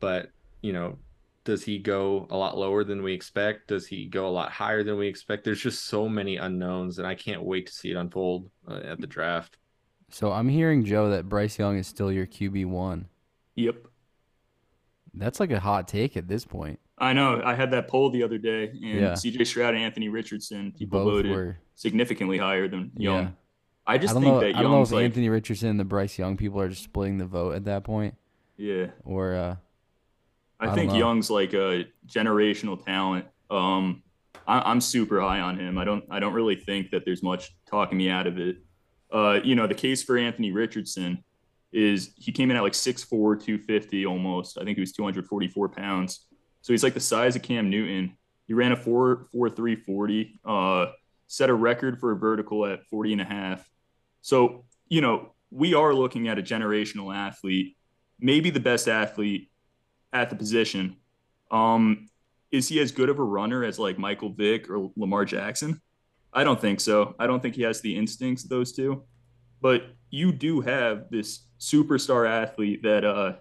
[0.00, 0.30] but
[0.62, 0.98] you know,
[1.44, 3.68] does he go a lot lower than we expect?
[3.68, 5.44] Does he go a lot higher than we expect?
[5.44, 9.00] There's just so many unknowns, and I can't wait to see it unfold uh, at
[9.00, 9.56] the draft.
[10.10, 13.06] So I'm hearing Joe that Bryce Young is still your QB one.
[13.54, 13.86] Yep.
[15.14, 16.78] That's like a hot take at this point.
[16.98, 17.40] I know.
[17.44, 19.12] I had that poll the other day, and Yeah.
[19.12, 21.58] CJ Stroud and Anthony Richardson, people Both voted were.
[21.74, 23.22] significantly higher than Young.
[23.22, 23.30] Yeah.
[23.86, 24.40] I just I think know.
[24.40, 26.68] that I don't know Young's if like, Anthony Richardson and the Bryce Young people are
[26.68, 28.14] just splitting the vote at that point,
[28.56, 28.88] yeah.
[29.04, 29.56] or uh,
[30.60, 30.92] I I, think.
[30.92, 33.24] Young's like a generational talent.
[33.50, 34.02] Um,
[34.46, 35.78] I, I'm super high on him.
[35.78, 36.04] I don't.
[36.10, 38.58] I don't really think that there's much talking me out of it.
[39.12, 41.24] Uh, you know, the case for Anthony Richardson
[41.72, 44.58] is he came in at like 6'4", 250 almost.
[44.58, 46.26] I think he was 244 pounds.
[46.62, 48.16] So he's like the size of Cam Newton.
[48.46, 50.86] He ran a 4 4 3 40, uh,
[51.26, 53.68] set a record for a vertical at 40 and a half.
[54.22, 57.76] So, you know, we are looking at a generational athlete,
[58.18, 59.50] maybe the best athlete
[60.12, 60.96] at the position.
[61.50, 62.08] Um,
[62.50, 65.80] is he as good of a runner as like Michael Vick or Lamar Jackson?
[66.32, 67.14] I don't think so.
[67.18, 69.02] I don't think he has the instincts of those two.
[69.60, 73.34] But you do have this superstar athlete that uh,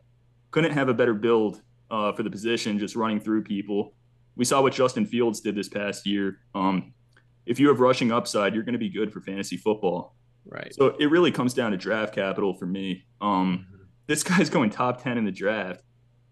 [0.52, 3.93] couldn't have a better build uh, for the position, just running through people.
[4.36, 6.39] We saw what Justin Fields did this past year.
[6.54, 6.93] Um,
[7.45, 10.15] if you have rushing upside, you're going to be good for fantasy football.
[10.45, 10.73] Right.
[10.73, 13.06] So it really comes down to draft capital for me.
[13.21, 13.65] Um,
[14.08, 15.84] this guy's going top 10 in the draft.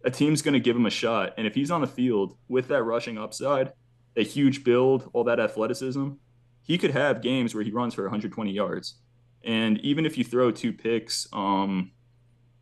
[0.06, 1.34] A team's going to give him a shot.
[1.38, 3.74] And if he's on the field with that rushing upside,
[4.16, 6.10] a huge build, all that athleticism,
[6.68, 9.00] he could have games where he runs for 120 yards.
[9.44, 11.92] And even if you throw two picks, um,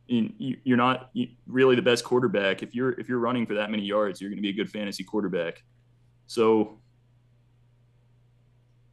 [0.07, 1.09] you, you- you're not
[1.47, 2.63] really the best quarterback.
[2.63, 4.69] If you're if you're running for that many yards, you're going to be a good
[4.69, 5.63] fantasy quarterback.
[6.27, 6.81] So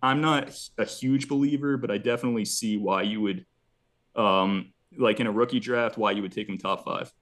[0.03, 3.47] I'm not a huge believer, but I definitely see why you would,
[4.17, 7.13] um, like in a rookie draft, why you would take him top five.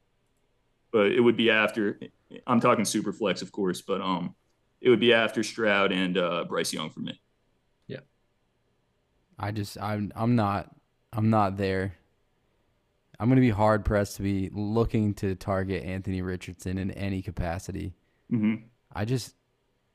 [0.93, 2.01] But it would be after.
[2.47, 4.35] I'm talking super flex, of course, but um,
[4.81, 7.21] it would be after Stroud and uh, Bryce Young for me.
[9.43, 10.71] I just I'm I'm not
[11.15, 11.95] I'm not there.
[13.19, 17.95] I'm gonna be hard pressed to be looking to target Anthony Richardson in any capacity.
[18.29, 18.57] hmm
[18.95, 19.35] I just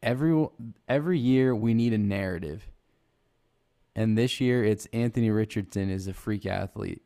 [0.01, 0.47] every
[0.87, 2.67] every year we need a narrative.
[3.95, 7.01] And this year it's Anthony Richardson is a freak athlete.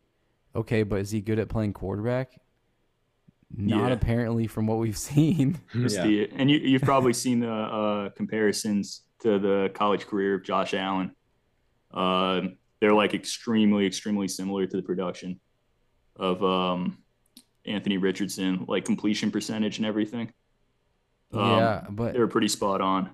[0.56, 2.40] Okay, but is he good at playing quarterback?
[3.56, 3.94] Not Yeah.
[3.94, 5.60] apparently from what we've seen.
[5.76, 6.04] That's Yeah.
[6.08, 10.74] the- and you, you've probably seen the uh, comparisons to the college career of Josh
[10.74, 11.12] Allen.
[11.92, 15.40] Um they're like extremely, extremely similar to the production
[16.16, 16.98] of um,
[17.66, 20.32] Anthony Richardson, like completion percentage and everything.
[21.34, 23.10] Um, yeah, but they were pretty spot on.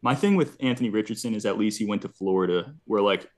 [0.00, 3.30] My thing with Anthony Richardson is at least he went to Florida, where like,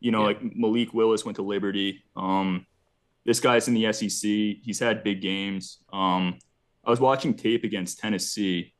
[0.00, 0.26] you know, Yeah.
[0.26, 2.02] like Malik Willis went to Liberty.
[2.14, 2.66] Um,
[3.24, 4.20] this guy's in the SEC.
[4.62, 5.78] He's had big games.
[5.92, 6.38] Um,
[6.84, 8.74] I was watching tape against Tennessee.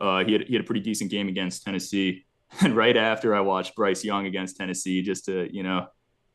[0.00, 2.24] Uh, he had he had a pretty decent game against Tennessee,
[2.60, 5.86] and right after I watched Bryce Young against Tennessee, just to you know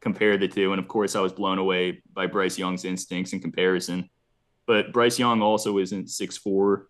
[0.02, 0.72] compare the two.
[0.72, 4.10] And of course, I was blown away by Bryce Young's instincts in comparison.
[4.66, 6.88] But Bryce Young also isn't six four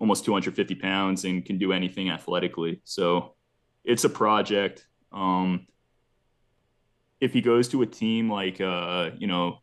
[0.00, 2.80] almost 250 pounds and can do anything athletically.
[2.84, 3.34] So
[3.84, 4.86] it's a project.
[5.12, 5.66] Um,
[7.20, 9.60] if he goes to a team like, uh, you know,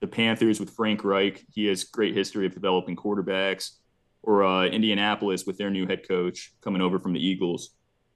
[0.00, 3.72] the Panthers with Frank Reich, he has great history of developing quarterbacks,
[4.22, 7.70] or uh, Indianapolis with their new head coach coming over from the Eagles,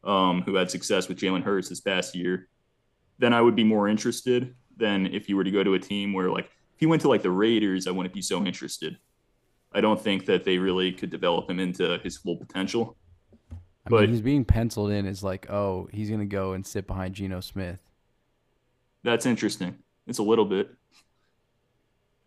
[0.05, 2.49] um, who had success with Jalen Hurts this past year.
[3.19, 6.13] Then I would be more interested than if you were to go to a team
[6.13, 8.99] where, like, if he went to like the Raiders, I wouldn't be so interested.
[9.73, 12.97] I don't think that they really could develop him into his full potential.
[13.87, 16.87] I but- mean, he's being penciled in as like, oh, he's gonna go and sit
[16.87, 17.79] behind Geno Smith.
[19.03, 19.77] That's interesting.
[20.07, 20.71] It's a little bit.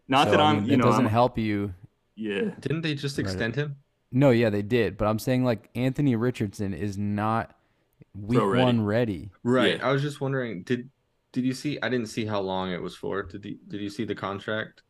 [0.07, 1.73] Not So, that I I'm, mean, you it know, doesn't I'm, help you.
[2.15, 3.25] yeah, Didn't they just Right.
[3.25, 3.75] extend him?
[4.11, 7.56] No, yeah, they did, but I'm saying like Anthony Richardson is not
[8.19, 8.63] week ready.
[8.63, 9.29] one ready.
[9.43, 9.77] Right.
[9.77, 9.87] Yeah.
[9.87, 10.89] I was just wondering, did
[11.33, 13.23] did you see I didn't see how long it was for.
[13.23, 14.83] Did you did you see the contract?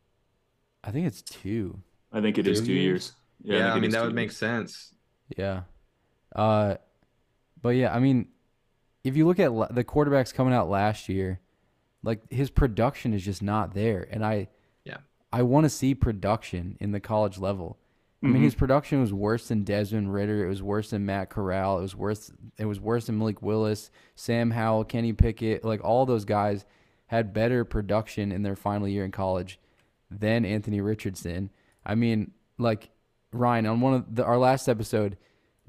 [0.84, 1.80] I think it's two.
[2.12, 2.84] I think it is Two two years?
[2.84, 3.12] years.
[3.42, 4.94] Yeah, think I, it mean that two would make sense.
[5.36, 5.62] Yeah.
[6.34, 6.76] Uh,
[7.60, 8.28] but yeah, I mean,
[9.04, 11.40] if you look at la- the quarterbacks coming out last year,
[12.02, 14.48] like his production is just not there, and I,
[14.84, 14.98] Yeah.
[15.32, 17.78] I want to see production in the college level.
[18.22, 18.44] I mean, Mhm.
[18.44, 20.44] his production was worse than Desmond Ridder.
[20.44, 21.78] It was worse than Matt Corral.
[21.78, 22.32] It was worse.
[22.58, 25.64] It was worse than Malik Willis, Sam Howell, Kenny Pickett.
[25.64, 26.64] Like all those guys
[27.06, 29.60] had better production in their final year in college
[30.10, 31.50] than Anthony Richardson.
[31.86, 32.90] I mean, like
[33.32, 35.16] Ryan on one of the, our last episode,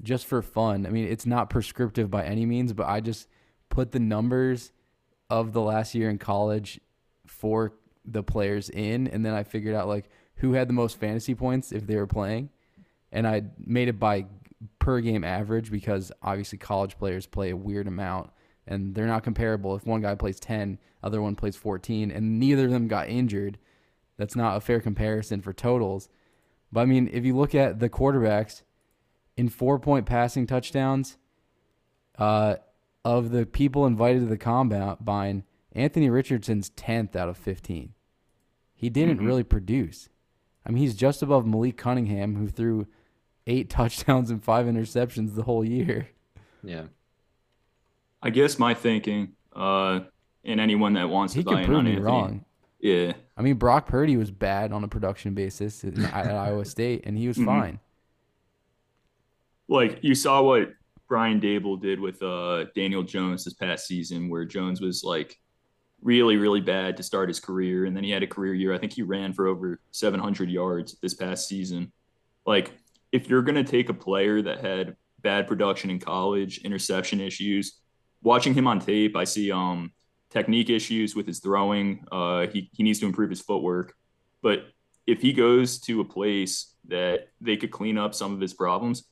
[0.02, 0.86] just for fun.
[0.86, 3.28] I mean, it's not prescriptive by any means, but I just
[3.68, 4.72] put the numbers
[5.28, 6.80] of the last year in college
[7.26, 10.08] for the players in, and then I figured out like
[10.40, 12.50] who had the most fantasy points if they were playing,
[13.12, 14.26] and I made it by
[14.78, 18.30] per game average because obviously college players play a weird amount
[18.66, 19.74] and they're not comparable.
[19.74, 23.56] If one guy plays 10, other one plays 14 and neither of them got injured,
[24.18, 26.10] that's not a fair comparison for totals.
[26.70, 28.62] But I mean, if you look at the quarterbacks
[29.36, 31.16] in 4-point passing touchdowns,
[32.18, 32.56] uh
[33.02, 37.94] of the people invited to the combine, Anthony Richardson's 10th out of 15.
[38.74, 39.26] He didn't Mhm.
[39.26, 40.09] really produce.
[40.66, 42.86] I mean, he's just above Malik Cunningham, who threw
[43.46, 46.08] eight touchdowns and five interceptions the whole year.
[46.62, 46.84] Yeah.
[48.22, 50.00] I guess my thinking, uh,
[50.44, 52.44] and anyone that wants He to buy could in prove on me Anthony, wrong.
[52.80, 57.02] yeah, I mean, Brock Purdy was bad on a production basis at, at Iowa State,
[57.06, 57.46] and he was Mhm.
[57.46, 57.80] fine.
[59.68, 60.72] like you saw what
[61.08, 65.38] Brian Daboll did with uh, Daniel Jones this past season, where Jones was like
[66.02, 68.72] really, really bad to start his career, and then he had a career year.
[68.72, 71.92] I think he ran for over 700 yards this past season.
[72.46, 72.72] Like,
[73.12, 77.80] if you're gonna take a player that had bad production in college, interception issues,
[78.22, 79.92] watching him on tape, I see um
[80.30, 82.04] technique issues with his throwing.
[82.10, 83.94] Uh, he he needs to improve his footwork,
[84.42, 84.66] but
[85.06, 89.04] if he goes to a place that they could clean up some of his problems,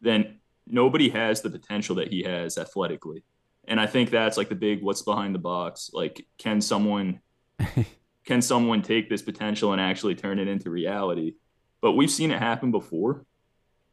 [0.00, 3.22] then nobody has the potential that he has athletically.
[3.68, 5.90] And I think that's like the big what's behind the box.
[5.92, 7.20] Like, can someone
[8.24, 11.34] can someone take this potential and actually turn it into reality?
[11.80, 13.24] But we've seen it happen before.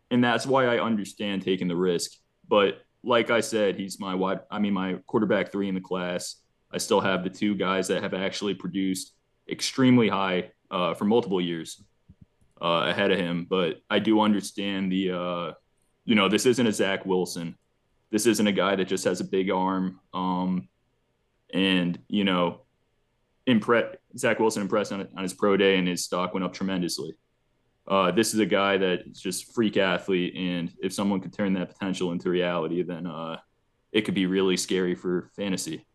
[0.09, 2.11] And that's why I understand taking the risk.
[2.47, 6.35] But like I said, he's my wide I mean my quarterback three in the class.
[6.71, 9.13] I still have the two guys that have actually produced
[9.49, 11.83] extremely high uh, for multiple years
[12.61, 13.45] uh, ahead of him.
[13.49, 15.51] But I do understand the uh,
[16.05, 17.55] you know, this isn't a Zach Wilson.
[18.11, 19.99] This isn't a guy that just has a big arm.
[20.13, 20.67] Um,
[21.53, 22.61] and, you know,
[23.47, 27.15] impre- Zach Wilson impressed on, on his pro day and his stock went up tremendously.
[27.87, 30.35] Uh, this is a guy that's just freak athlete.
[30.35, 33.37] And if someone could turn that potential into reality, then uh,
[33.91, 35.85] it could be really scary for fantasy.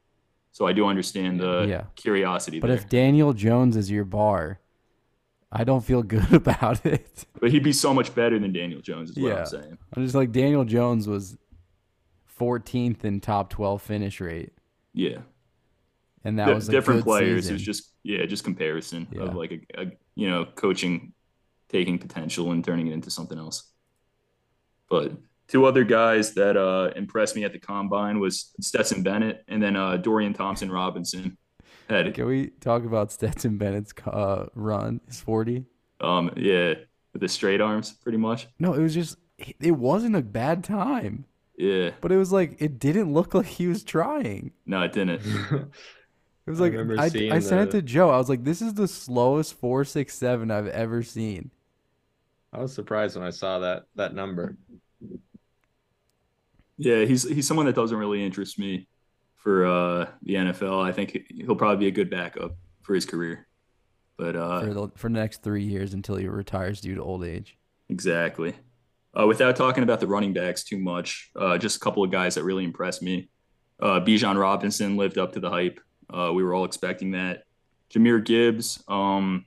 [0.52, 1.84] So I do understand the Yeah.
[1.96, 2.76] curiosity But there.
[2.76, 4.58] if Daniel Jones is your bar,
[5.52, 7.26] I don't feel good about it.
[7.40, 9.40] but he'd be so much better than Daniel Jones, is what Yeah.
[9.40, 9.78] I'm saying.
[9.94, 11.36] I'm just like Daniel Jones was
[12.38, 14.52] 14th in top 12 finish rate,
[14.92, 15.18] Yeah.
[16.24, 17.44] and that Di- was different players.
[17.44, 17.52] Season.
[17.52, 19.22] It was just yeah, just comparison Yeah.
[19.22, 21.12] of like a, a you know coaching
[21.68, 23.72] taking potential and turning it into something else.
[24.88, 25.12] But
[25.48, 29.74] two other guys that uh, impressed me at the combine was Stetson Bennett and then
[29.76, 31.36] uh, Dorian Thompson Robinson.
[31.88, 35.00] Had Can we talk about Stetson Bennett's uh, run?
[35.06, 35.64] His 40.
[36.00, 36.74] um yeah
[37.12, 38.46] with the straight arms pretty much.
[38.58, 41.24] No, it was just it wasn't a bad time,
[41.56, 44.52] Yeah, but it was like it didn't look like he was trying.
[44.66, 45.22] no, it didn't.
[46.46, 48.08] It was I like remember I, seeing I sent it to Joe.
[48.08, 51.50] I was like, "This is the slowest four six seven I've ever seen."
[52.52, 54.56] I was surprised when I saw that that number.
[56.78, 58.86] Yeah, he's he's someone that doesn't really interest me
[59.34, 60.84] for uh, the NFL.
[60.84, 63.48] I think he'll probably be a good backup for his career.
[64.16, 67.24] But uh, for the for the next three years until he retires due to old
[67.24, 67.56] age.
[67.88, 68.54] Exactly.
[69.18, 72.34] Uh, without talking about the running backs too much, uh, just a couple of guys
[72.34, 73.28] that really impressed me.
[73.80, 75.80] Uh, Bijan Robinson lived up to the hype.
[76.10, 77.44] Uh, we were all expecting that.
[77.90, 79.46] Jahmyr Gibbs, um,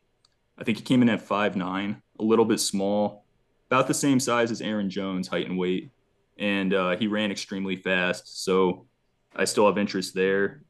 [0.58, 3.26] I think he came in at five nine, a little bit small,
[3.70, 5.92] about the same size as Aaron Jones, height and weight,
[6.40, 8.44] and uh, he ran extremely fast.
[8.44, 8.88] So
[9.36, 10.64] I still have interest there.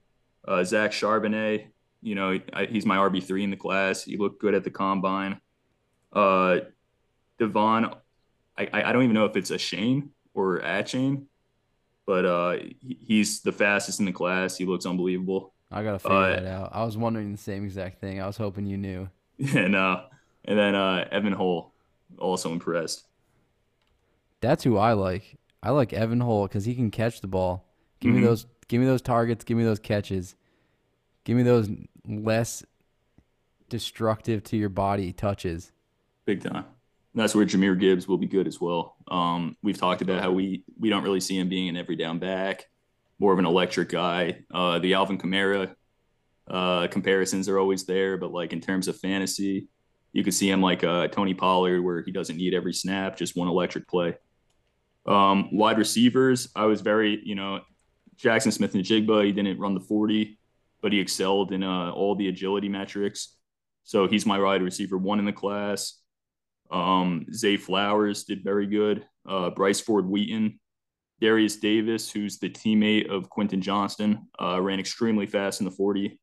[0.46, 1.68] Uh, Zach Charbonnet,
[2.02, 4.04] you know, I, he's my RB three in the class.
[4.04, 5.40] He looked good at the combine.
[6.14, 7.94] Devon,
[8.60, 11.28] I, I don't even know if it's a Shane or a Shane,
[12.06, 14.58] but uh, he's the fastest in the class.
[14.58, 15.54] He looks unbelievable.
[15.72, 16.70] I gotta figure Uh, that out.
[16.74, 18.22] I was wondering the same exact thing.
[18.22, 19.10] I was hoping you knew.
[19.56, 20.04] And uh,
[20.46, 21.74] and then uh, Evan Hull,
[22.18, 23.06] also impressed.
[24.42, 25.38] That's who I like.
[25.62, 27.66] I like Evan Hull because he can catch the ball.
[28.00, 28.26] Give me Mhm.
[28.26, 28.46] those.
[28.68, 29.44] Give me those targets.
[29.44, 30.36] Give me those catches.
[31.24, 31.70] Give me those
[32.08, 32.64] less
[33.70, 35.72] destructive to your body touches.
[36.26, 36.66] big time.
[37.16, 38.96] That's where Jahmyr Gibbs will be good as well.
[39.10, 42.20] Um, we've talked about how we we don't really see him being an every down
[42.20, 42.66] back,
[43.18, 44.44] more of an electric guy.
[44.54, 45.74] Uh, the Alvin Kamara
[46.50, 49.68] uh, comparisons are always there, but like in terms of fantasy,
[50.14, 53.36] you could see him like uh, Tony Pollard, where he doesn't need every snap, just
[53.36, 54.16] one electric play.
[55.06, 57.62] Um, wide receivers, I was very, you know,
[58.18, 60.38] Jaxon Smith-Njigba, he didn't run the 40,
[60.82, 63.36] but he excelled in uh, all the agility metrics.
[63.84, 65.99] So he's my wide receiver one in the class.
[66.72, 69.06] Um, Zay Flowers did very good.
[69.28, 70.60] Uh, Bryce Ford Wheaton,
[71.22, 76.20] Derius Davis, who's the teammate of Quentin Johnston, uh, ran extremely fast in the 40.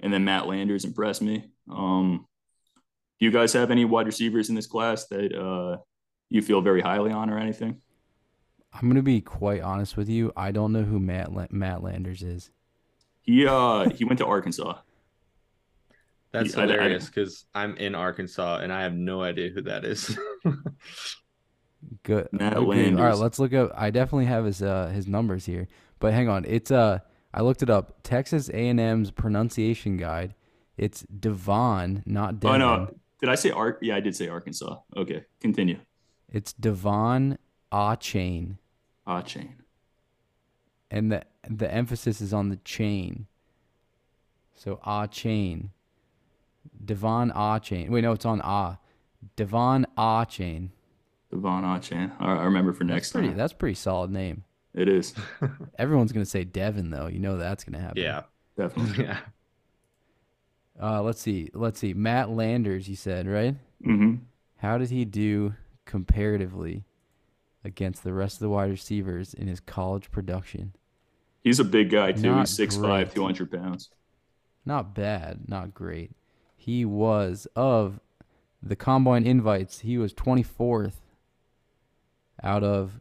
[0.00, 1.50] And then Matt Landers impressed me.
[1.70, 2.26] Um,
[3.18, 5.78] do you guys have any wide receivers in this class that uh,
[6.28, 7.80] you feel very highly on or anything?
[8.72, 10.32] I'm gonna be quite honest with you.
[10.36, 12.50] I don't know who Matt La- Matt Landers is.
[13.22, 14.74] He uh, he went to Arkansas.
[16.32, 19.84] That's I- I- hilarious because I'm in Arkansas and I have no idea who that
[19.84, 20.16] is.
[22.02, 22.28] Good.
[22.32, 23.70] Matt Okay, All right, let's look up.
[23.74, 25.68] I definitely have his uh his numbers here,
[26.00, 26.44] but hang on.
[26.46, 26.98] It's uh
[27.32, 28.00] I looked it up.
[28.02, 30.34] Texas A&M's pronunciation guide.
[30.76, 32.62] It's Devon, not Devon.
[32.62, 33.78] Oh no, did I say Ark?
[33.82, 34.78] Yeah, I did say Arkansas.
[34.96, 35.78] Okay, continue.
[36.32, 37.38] It's Devon
[37.72, 38.56] Achane,
[39.06, 39.54] Ah, chain.
[40.90, 43.26] and the the emphasis is on the chain.
[44.54, 45.70] So Achane.
[46.84, 47.90] Devon Ah chain.
[47.90, 48.78] Wait, no, it's on Ah.
[49.36, 50.70] Devon Ah chain.
[51.30, 52.12] Devon Ah chain.
[52.20, 53.28] I remember for That's next pretty.
[53.28, 53.36] time.
[53.36, 54.44] That's a pretty solid name.
[54.74, 55.14] It is
[55.78, 57.06] Everyone's gonna say Devon though.
[57.06, 58.02] You know that's gonna happen.
[58.02, 58.22] yeah.
[58.56, 59.04] definitely.
[59.04, 59.18] Yeah.
[60.80, 61.48] Uh, let's see.
[61.54, 61.94] Let's see.
[61.94, 63.54] Matt Landers, you said, right?
[63.82, 64.16] hmm
[64.58, 65.54] How did he do
[65.86, 66.84] comparatively
[67.64, 70.74] against the rest of the wide receivers in his college production?
[71.42, 72.30] He's a big guy too.
[72.30, 73.88] Not He's 6'5", 200 pounds.
[74.66, 76.10] Not bad, not great.
[76.66, 78.00] He was of
[78.60, 80.94] the combine invites, he was 24th
[82.42, 82.98] out of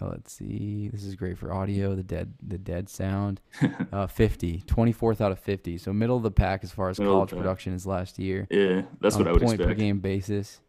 [0.00, 0.88] oh, let's see.
[0.90, 3.42] This is great for audio, the dead the dead sound.
[3.92, 5.76] Uh 50, 24th out of 50.
[5.78, 8.46] So middle of the pack as far as Middle college production is last year.
[8.50, 9.78] Yeah, that's what I would point per expect.
[9.78, 10.60] game basis.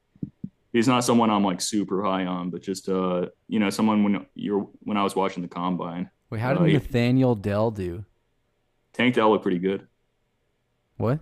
[0.73, 4.25] He's not someone I'm like super high on, but just uh, you know, someone when
[4.35, 8.03] you're when I was watching the combine, Wait, how did Uh, Nathaniel Dell do?
[8.97, 9.87] Tank Dell looked pretty good.
[10.97, 11.19] What?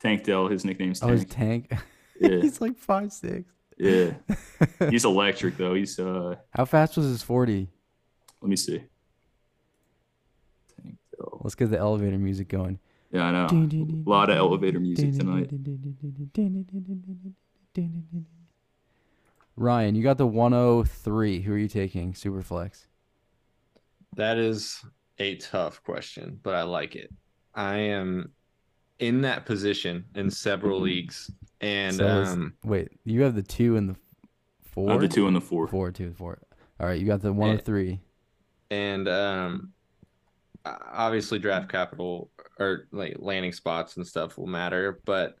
[0.00, 1.68] Tank Dell, his nickname's Oh, his Tank.
[1.68, 1.80] tank.
[2.20, 3.44] Yeah, He's like five six.
[3.78, 4.14] yeah.
[4.90, 5.74] He's electric though.
[5.74, 7.68] He's uh, How fast was his forty?
[8.40, 8.82] let me see.
[10.82, 11.40] Tank Dell.
[11.42, 12.78] Let's get the elevator music going.
[13.12, 13.46] Yeah, I know.
[13.46, 15.50] A lot of elevator music tonight.
[19.56, 21.42] Ryan, you got the 103.
[21.42, 22.14] Who are you taking?
[22.14, 22.86] Superflex.
[24.16, 24.82] That is
[25.22, 27.10] a tough question, but I like it.
[27.54, 28.32] I am
[28.98, 33.76] in that position in several leagues, and So is- um, Wait, you have the two
[33.76, 33.96] and the
[34.64, 34.98] four.
[34.98, 35.66] The two and the four.
[35.68, 36.40] Four, two, four.
[36.80, 38.00] All right, you got the one and three.
[38.70, 39.72] and um,
[40.64, 45.36] obviously draft capital or like landing spots and stuff will matter, but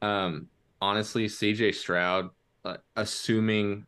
[0.00, 0.48] um,
[0.80, 2.28] honestly, CJ Stroud,
[2.64, 3.86] uh, assuming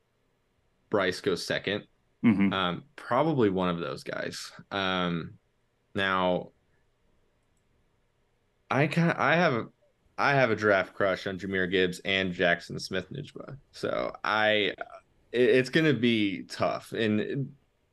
[0.90, 1.84] Bryce goes second,
[2.24, 4.50] hmm um, probably one of those guys.
[4.70, 5.34] Um,
[5.94, 6.48] now,
[8.70, 9.66] I kind I have a
[10.16, 14.72] I have a draft crush on Jahmyr Gibbs and Jaxon Smith-Njigba, so I
[15.32, 17.38] it, it's gonna be tough, and it,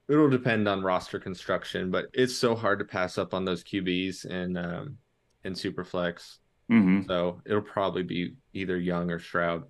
[0.08, 1.92] it'll depend on roster construction.
[1.92, 4.98] But it's so hard to pass up on those QBs and um
[5.44, 6.38] in Superflex,
[6.70, 9.64] hmm so it'll probably be either Young or Stroud.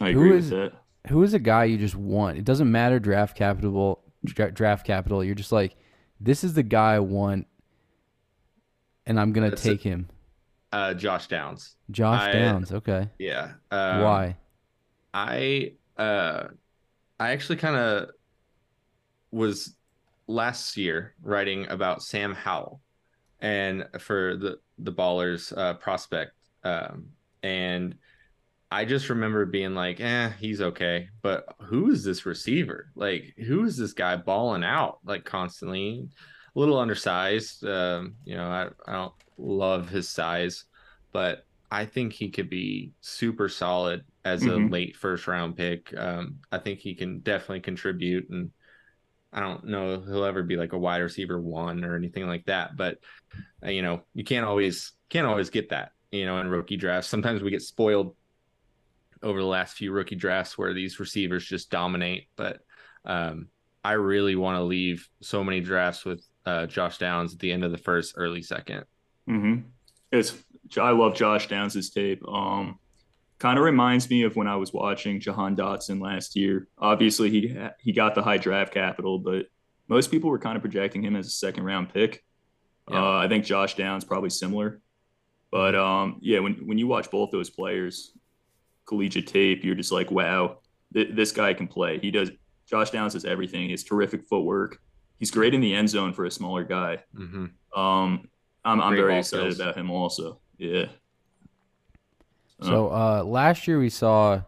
[0.00, 0.72] I Who agree is- with that.
[1.08, 2.38] Who is a guy you just want?
[2.38, 4.02] It doesn't matter draft capital.
[4.24, 5.24] Dra- draft capital.
[5.24, 5.76] You're just like,
[6.20, 7.46] this is the guy I want,
[9.06, 10.08] and I'm gonna That's a- take him.
[10.72, 12.70] Uh, Josh Downs, Josh I- Downs.
[12.72, 13.08] Okay.
[13.18, 13.52] yeah.
[13.70, 14.36] Um, Why?
[15.12, 16.44] I uh
[17.18, 18.10] I actually kind of
[19.32, 19.74] was
[20.28, 22.80] last year writing about Sam Howell
[23.40, 26.32] and for the the ballers uh prospect
[26.62, 27.06] um
[27.42, 27.96] and
[28.70, 31.08] I just remember being like, eh, he's okay.
[31.22, 32.90] But who is this receiver?
[32.94, 36.08] Like, who is this guy balling out like constantly?
[36.54, 37.64] A little undersized.
[37.64, 40.64] Um, you know, I, I don't love his size,
[41.12, 44.70] but I think he could be super solid as a Mhm.
[44.70, 45.92] late first round pick.
[45.96, 48.50] Um, I think he can definitely contribute, and
[49.32, 52.76] I don't know he'll ever be like a wide receiver one or anything like that.
[52.76, 52.98] But
[53.64, 55.92] uh, you know, you can't always can't always get that.
[56.10, 58.16] You know, in rookie drafts, sometimes we get spoiled
[59.22, 62.28] over the last few rookie drafts where these receivers just dominate.
[62.36, 62.60] But
[63.04, 63.48] um,
[63.84, 67.64] I really want to leave so many drafts with uh, Josh Downs at the end
[67.64, 68.84] of the first, early second.
[69.26, 69.56] hmm
[70.12, 70.34] It's
[70.80, 72.22] I love Josh Downs' tape.
[72.28, 72.78] Um,
[73.38, 76.68] kind of reminds me of when I was watching Jahan Dotson last year.
[76.78, 79.46] Obviously, he he got the high draft capital, but
[79.88, 82.24] most people were kind of projecting him as a second round pick.
[82.88, 83.02] Yeah.
[83.02, 84.80] Uh, I think Josh Downs probably similar,
[85.50, 88.12] but um, yeah, when when you watch both those players,
[88.90, 90.58] collegiate tape, you're just like, wow,
[90.92, 91.98] th- this guy can play.
[91.98, 92.30] He does.
[92.66, 93.64] Josh Downs does everything.
[93.64, 94.80] He has terrific footwork.
[95.18, 96.98] He's great in the end zone for a smaller guy.
[97.16, 97.80] Mm-hmm.
[97.80, 98.28] Um,
[98.64, 99.60] I'm, I'm very excited skills.
[99.60, 100.40] about him also.
[100.58, 100.86] Yeah.
[102.62, 104.42] So uh, last year we saw.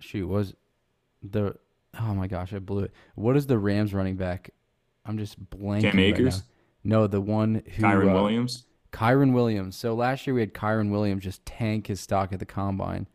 [0.00, 0.54] Shoot, was
[1.22, 1.56] the
[2.00, 2.92] oh my gosh, I blew it.
[3.14, 4.50] What is the Rams running back?
[5.04, 5.82] I'm just blanking.
[5.82, 7.00] Cam right Akers, now.
[7.00, 8.64] No, the one who Kyren uh, Williams.
[8.92, 9.76] Kyren Williams.
[9.76, 13.06] So last year we had Kyren Williams just tank his stock at the combine.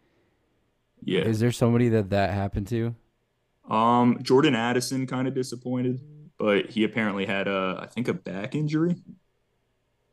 [1.01, 1.21] Yeah.
[1.21, 2.95] Is there somebody that that happened to?
[3.69, 6.01] Um, Jordan Addison kind of disappointed,
[6.37, 8.95] but he apparently had a, I think, a back injury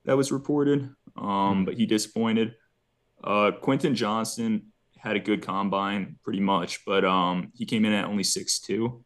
[0.04, 0.94] that was reported.
[1.16, 2.54] Um, but he disappointed.
[3.22, 8.04] Uh, Quentin Johnston had a good combine, pretty much, but um, he came in at
[8.04, 9.04] only six two,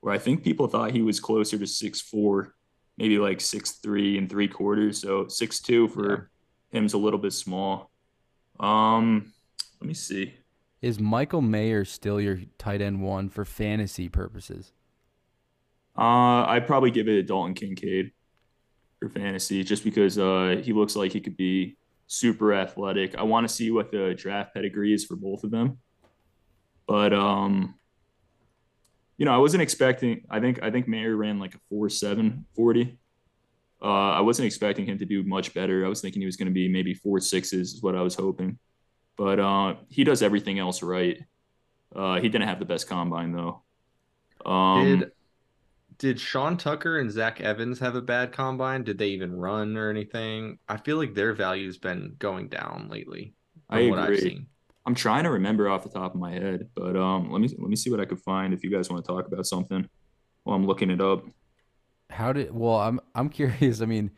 [0.00, 2.54] where I think people thought he was closer to six four,
[3.00, 5.00] maybe like six three and three quarters.
[5.00, 6.30] So six two for
[6.70, 7.90] him's a little bit small.
[8.60, 9.32] Um,
[9.80, 10.34] let me see.
[10.82, 14.72] Is Michael Mayer still your tight end one for fantasy purposes?
[15.96, 18.12] Uh, I'd probably give it to Dalton Kincaid
[18.98, 21.76] for fantasy, just because uh, he looks like he could be
[22.06, 23.16] super athletic.
[23.16, 25.78] I want to see what the draft pedigree is for both of them,
[26.86, 27.74] but um,
[29.20, 30.24] you know, I wasn't expecting.
[30.30, 32.98] I think I think Mayer ran like a four seven forty.
[33.82, 35.84] Uh, I wasn't expecting him to do much better.
[35.84, 38.14] I was thinking he was going to be maybe four sixes, is what I was
[38.14, 38.58] hoping.
[39.18, 41.22] But uh, he does everything else right.
[41.94, 43.62] Uh, he didn't have the best combine though.
[44.46, 45.12] Um, did
[45.98, 48.84] did Sean Tucker and Zach Evans have a bad combine?
[48.84, 50.58] Did they even run or anything?
[50.66, 53.34] I feel like their value's been going down lately.
[53.68, 54.46] I what I've agree.
[54.94, 54.96] Seen.
[54.96, 57.68] I'm trying to remember off the top of my head, but um, let me let
[57.68, 59.88] me see what I could find if you guys want to talk about something
[60.44, 61.24] while I'm looking it up.
[62.10, 62.52] How did?
[62.54, 63.80] Well, I'm I'm curious.
[63.80, 64.10] I mean,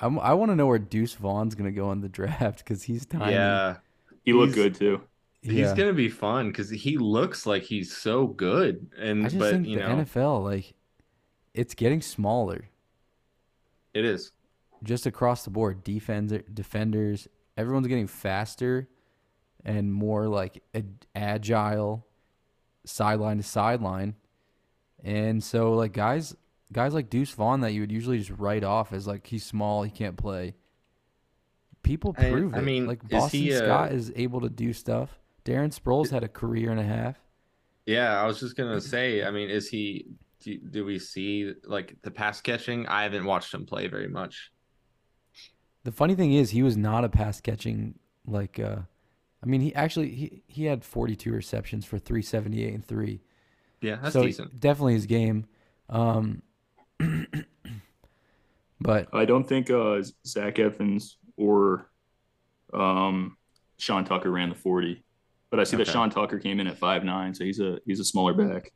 [0.00, 3.06] I'm, I want to know where Deuce Vaughn's gonna go in the draft because he's
[3.06, 3.32] tiny.
[3.32, 3.76] Yeah,
[4.24, 5.02] He looked good too.
[5.42, 5.74] he's Yeah.
[5.74, 8.86] gonna be fun because he looks like he's so good.
[8.98, 10.74] And I just but think you the know, NFL like
[11.54, 12.68] it's getting smaller
[13.94, 14.32] it is.
[14.82, 15.84] just across the board.
[15.84, 18.88] Defender, defenders, everyone's getting faster
[19.64, 20.62] and more like
[21.14, 22.06] agile,
[22.84, 24.14] sideline to sideline,
[25.02, 26.34] and so like guys,
[26.72, 29.82] guys like Deuce Vaughn that you would usually just write off as like he's small,
[29.82, 30.54] he can't play.
[31.82, 32.64] People I- prove I it.
[32.64, 35.18] mean, like is Boston he, uh, Scott is able to do stuff.
[35.44, 37.16] Darren Sproles had a career and a half.
[37.86, 39.22] Yeah, I was just gonna say.
[39.24, 40.06] I mean, is he
[40.40, 42.86] do, do we see like the pass catching?
[42.86, 44.50] I haven't watched him play very much.
[45.84, 48.58] The funny thing is, he was not a pass catching like.
[48.58, 48.76] uh
[49.44, 53.20] I mean, he actually he he had 42 receptions for 378 and three.
[53.82, 54.58] Yeah, that's so decent.
[54.58, 55.44] definitely his game.
[55.90, 56.42] Um,
[58.80, 61.90] but I don't think uh, Zach Evans or
[62.72, 63.36] um,
[63.78, 65.04] Sean Tucker ran the 40,
[65.50, 68.00] but I see that Sean Tucker came in at five nine, so he's a he's
[68.00, 68.72] a smaller back.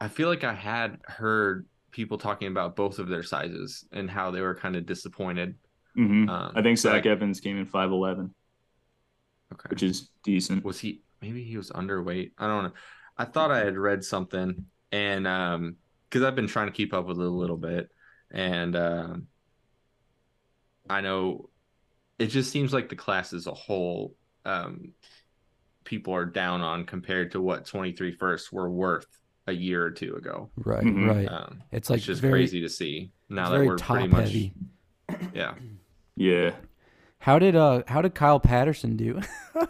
[0.00, 4.30] I feel like I had heard people talking about both of their sizes and how
[4.30, 5.54] they were kind of disappointed.
[5.94, 8.34] hmm Um, I think Zach but Evans came in five eleven,
[9.52, 9.68] okay.
[9.68, 10.64] which is decent.
[10.64, 12.72] was he maybe he was underweight i don't know
[13.18, 15.76] i thought i had read something and um
[16.08, 17.90] because i've been trying to keep up with it a little bit
[18.32, 19.26] and um
[20.90, 21.48] i know
[22.18, 24.92] it just seems like the class as a whole um
[25.84, 29.06] people are down on compared to what 23 firsts were worth
[29.46, 31.08] a year or two ago right, Mhm.
[31.08, 31.28] right.
[31.30, 34.24] um It's like it's just very, crazy to see now that we're top pretty much
[34.24, 34.52] heavy.
[35.32, 35.54] yeah
[36.16, 36.54] Yeah,
[37.26, 39.20] How did uh how did Kyle Patterson do?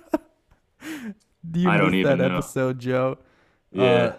[1.51, 2.37] do you I don't miss even that know.
[2.37, 3.17] episode, Joe?
[3.73, 3.83] yeah.
[3.83, 4.17] Uh,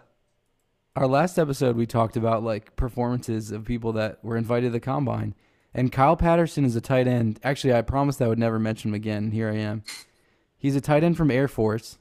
[0.95, 4.79] our last episode we talked about like performances of people that were invited to the
[4.79, 5.35] combine.
[5.71, 7.39] And Kyle Patterson is a tight end.
[7.43, 9.29] Actually, I promised I would never mention him again.
[9.29, 9.83] Here I am.
[10.57, 11.99] He's a tight end from Air Force.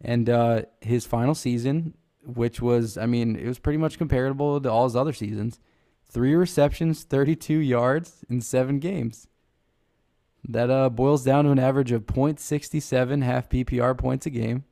[0.00, 4.70] And uh, his final season, which was, I mean, it was pretty much comparable to
[4.70, 5.58] all his other seasons.
[6.08, 9.26] Three receptions, 32 yards in seven games.
[10.48, 14.64] That uh, boils down to an average of .67 half PPR points a game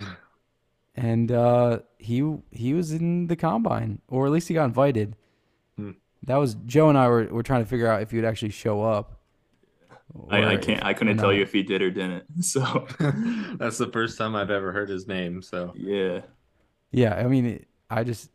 [0.94, 5.16] and uh, he he was in the combine, or at least he got invited.
[5.76, 5.92] Hmm.
[6.24, 8.50] That was Joe and I were, were trying to figure out if he would actually
[8.50, 9.20] show up.
[10.28, 10.84] I, I can't.
[10.84, 12.24] I couldn't tell you if he did or didn't.
[12.42, 12.86] So
[13.58, 16.22] that's the first time i've ever heard his name so yeah,
[16.90, 18.30] Yeah, I mean, I just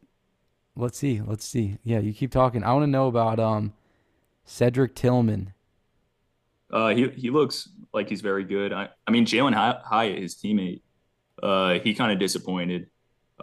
[0.76, 1.78] let's see, let's see.
[1.84, 2.64] Yeah, you keep talking.
[2.64, 3.74] I want to know about um
[4.46, 5.54] Cedric Tillman.
[6.76, 8.74] Uh, he he looks like he's very good.
[8.74, 10.82] I I mean Jalin Hyatt, his teammate,
[11.42, 12.88] uh, he kind of disappointed.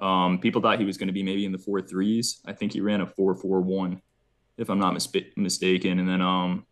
[0.00, 2.40] Um, people thought he was going to be maybe in the four threes.
[2.44, 4.02] I think he ran a four four one,
[4.58, 5.98] if I'm not mis- mistaken.
[5.98, 6.66] And then um,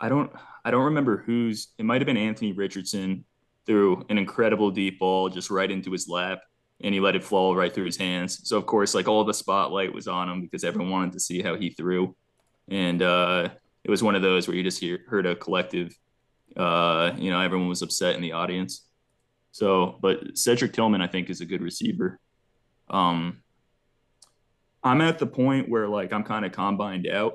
[0.00, 0.32] I don't
[0.64, 1.68] I don't remember who's.
[1.78, 3.24] It might have been Anthony Richardson
[3.64, 6.40] threw an incredible deep ball just right into his lap,
[6.80, 8.40] and he let it fall right through his hands.
[8.48, 11.42] So of course, like all the spotlight was on him because everyone wanted to see
[11.42, 12.16] how he threw,
[12.66, 13.50] and uh,
[13.84, 15.96] it was one of those where you just hear, heard a collective.
[16.56, 18.86] Uh, you know, everyone was upset in the audience.
[19.50, 22.18] So, but Cedric Tillman, I think, is a good receiver.
[22.90, 23.42] Um,
[24.82, 27.34] I'm at the point where like I'm kind of combined out,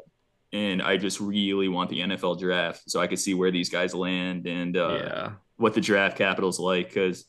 [0.52, 3.94] and I just really want the NFL draft so I can see where these guys
[3.94, 7.26] land and uh, yeah what the draft capital's like because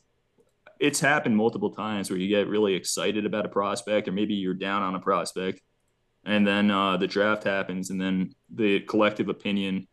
[0.81, 4.55] it's happened multiple times where you get really excited about a prospect or maybe you're
[4.55, 5.61] down on a prospect
[6.27, 9.87] and then uh, the draft happens and then the collective opinion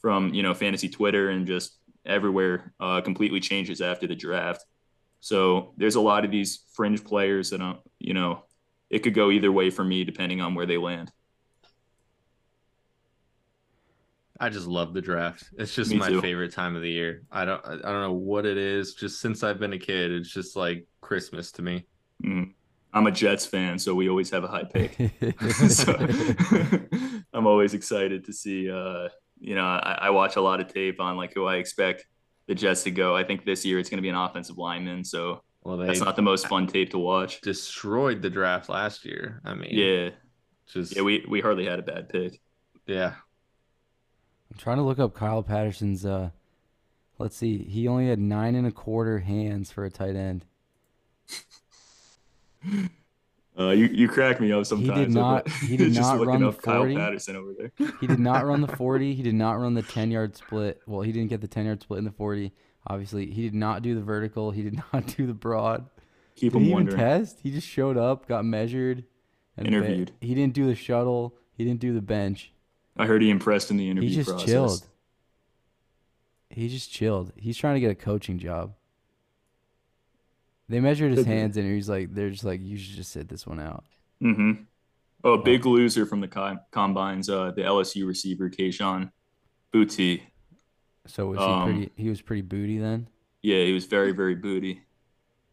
[0.00, 4.64] from you know fantasy twitter and just everywhere uh, completely changes after the draft
[5.20, 8.44] so there's a lot of these fringe players that don't you know
[8.90, 11.10] it could go either way for me depending on where they land
[14.40, 15.50] I just love the draft.
[15.58, 16.20] It's just Me my too.
[16.20, 17.22] favorite time of the year.
[17.30, 18.94] I don't I don't know what it is.
[18.94, 21.86] Just since I've been a kid, it's just like Christmas to me.
[22.24, 22.52] Mm.
[22.94, 24.96] I'm a jets fan so we always have a high pick
[25.68, 25.92] so
[27.34, 28.70] I'm always excited to see.
[28.70, 29.08] Uh,
[29.38, 32.06] you know, I, I watch a lot of tape on like who I expect
[32.46, 33.14] the Jets to go.
[33.14, 36.16] I think this year it's going to be an offensive lineman, so Well, that's not
[36.16, 37.40] the most fun tape to watch.
[37.42, 39.40] destroyed the draft last year.
[39.44, 40.10] I mean, Yeah,
[40.66, 42.40] just yeah, we we hardly had a bad pick.
[42.86, 43.12] yeah.
[44.50, 46.04] I'm trying to look up Kyle Patterson's.
[46.06, 46.30] Uh,
[47.18, 47.58] let's see.
[47.58, 50.46] He only had nine and a quarter hands for a tight end.
[53.58, 54.98] Uh, you you crack me up sometimes.
[54.98, 56.94] He did not- he did not run the up Kyle 40.
[56.94, 57.72] Patterson over there.
[58.00, 59.14] He did not run the 40.
[59.14, 60.80] He did not run the 10 yard split.
[60.86, 62.52] Well, he didn't get the 10 yard split in the 40.
[62.86, 64.52] Obviously, he did not do the vertical.
[64.52, 65.86] He did not do the broad.
[66.36, 67.40] Keep Did him he even test?
[67.42, 69.02] He just showed up, got measured,
[69.56, 70.12] and ba- Interviewed.
[70.20, 71.34] He didn't do the shuttle.
[71.56, 72.52] He didn't do the bench.
[72.96, 74.46] I heard he impressed in the interview He just process.
[74.48, 74.86] chilled.
[76.50, 77.32] He just chilled.
[77.36, 78.74] He's trying to get a coaching job.
[80.68, 83.46] They measured his hands and he's like, they're just like, you should just sit this
[83.46, 83.84] one out.
[84.22, 84.62] Mm-hmm.
[85.24, 87.28] Oh, a big loser from the com- combines.
[87.30, 89.10] Uh, the LSU receiver Kayshon
[89.72, 90.22] Booty.
[91.06, 91.92] So was Um, he pretty?
[92.02, 93.08] He was pretty booty then.
[93.42, 94.82] Yeah, he was very very booty.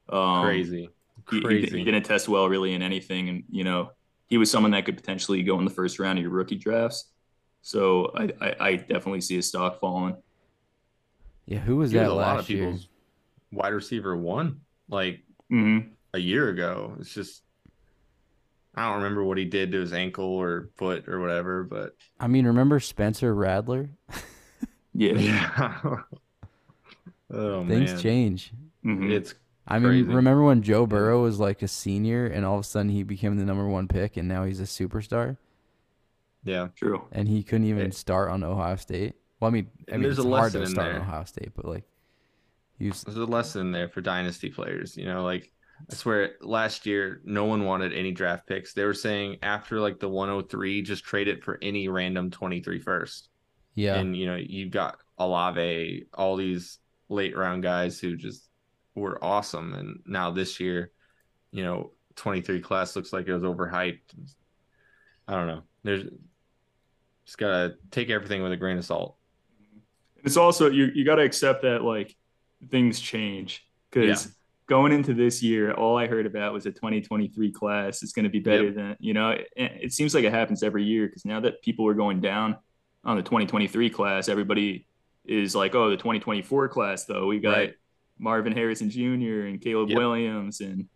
[0.10, 0.90] Um, Crazy.
[1.30, 1.78] he, he, Crazy.
[1.80, 3.92] he didn't test well really in anything and you know
[4.28, 7.06] he was someone that could potentially go in the first round of your rookie drafts
[7.64, 10.16] so i i, I definitely see his stock falling
[11.48, 12.76] Yeah, who was He was that a lot of last year?
[13.52, 15.80] wide receiver one like hmm
[16.14, 16.96] a year ago.
[17.00, 17.44] It's just
[18.76, 22.28] I don't remember what he did to his ankle or foot or whatever, but I
[22.28, 23.90] mean, remember Spencer Rattler?
[24.94, 25.14] Yeah.
[25.14, 26.02] yeah.
[27.32, 28.52] oh Things man, change.
[28.86, 29.12] Mhm.
[29.12, 29.34] it's
[29.68, 30.12] I mean, Crazy.
[30.12, 33.36] remember when Joe Burrow was like a senior and all of a sudden he became
[33.38, 35.38] the number one pick and now he's a superstar
[36.44, 36.68] yeah.
[36.76, 37.08] True.
[37.12, 37.92] and he couldn't even Yeah.
[37.92, 39.16] start on Ohio State?
[39.40, 41.02] Well, I mean, I mean there's it's a hard to in start on.
[41.02, 41.84] Ohio State, but like,
[42.80, 44.98] he was, There's a lesson there for dynasty players.
[44.98, 45.52] You know, like
[45.92, 48.74] I swear last year no one wanted any draft picks.
[48.74, 53.30] They were saying after like the 103, just trade it for any random 23 first.
[53.76, 58.50] yeah, And you know, you've got Olave, all these late round guys who just
[58.96, 59.74] were awesome.
[59.74, 60.92] And now this year,
[61.52, 64.00] you know, 23 class looks like it was overhyped.
[65.28, 65.64] I don't know.
[65.84, 66.04] There's
[67.26, 69.18] just gotta take everything with a grain of salt.
[70.24, 72.16] It's also you you got to accept that like
[72.70, 74.32] things change because Yeah.
[74.68, 78.30] going into this year, all I heard about was a 2023 class is going to
[78.30, 78.76] be better Yep.
[78.76, 79.32] than you know.
[79.32, 82.58] It, it seems like it happens every year because now that people are going down
[83.04, 84.88] on the 2023 class, everybody
[85.26, 87.28] is like, oh, the 2024 class though.
[87.28, 87.74] We got Right.
[88.18, 89.42] Marvin Harrison Jr.
[89.48, 89.98] and Caleb Yep.
[89.98, 90.88] Williams and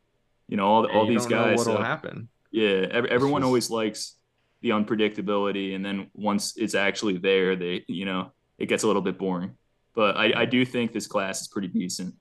[0.48, 1.58] you know all And all these guys.
[1.58, 2.30] What'll so- happen?
[2.52, 4.16] yeah, ev- everyone just- always likes
[4.62, 9.02] the unpredictability, and then once it's actually there, they you know it gets a little
[9.02, 9.52] bit boring.
[10.00, 12.16] But I, I do think this class is pretty decent,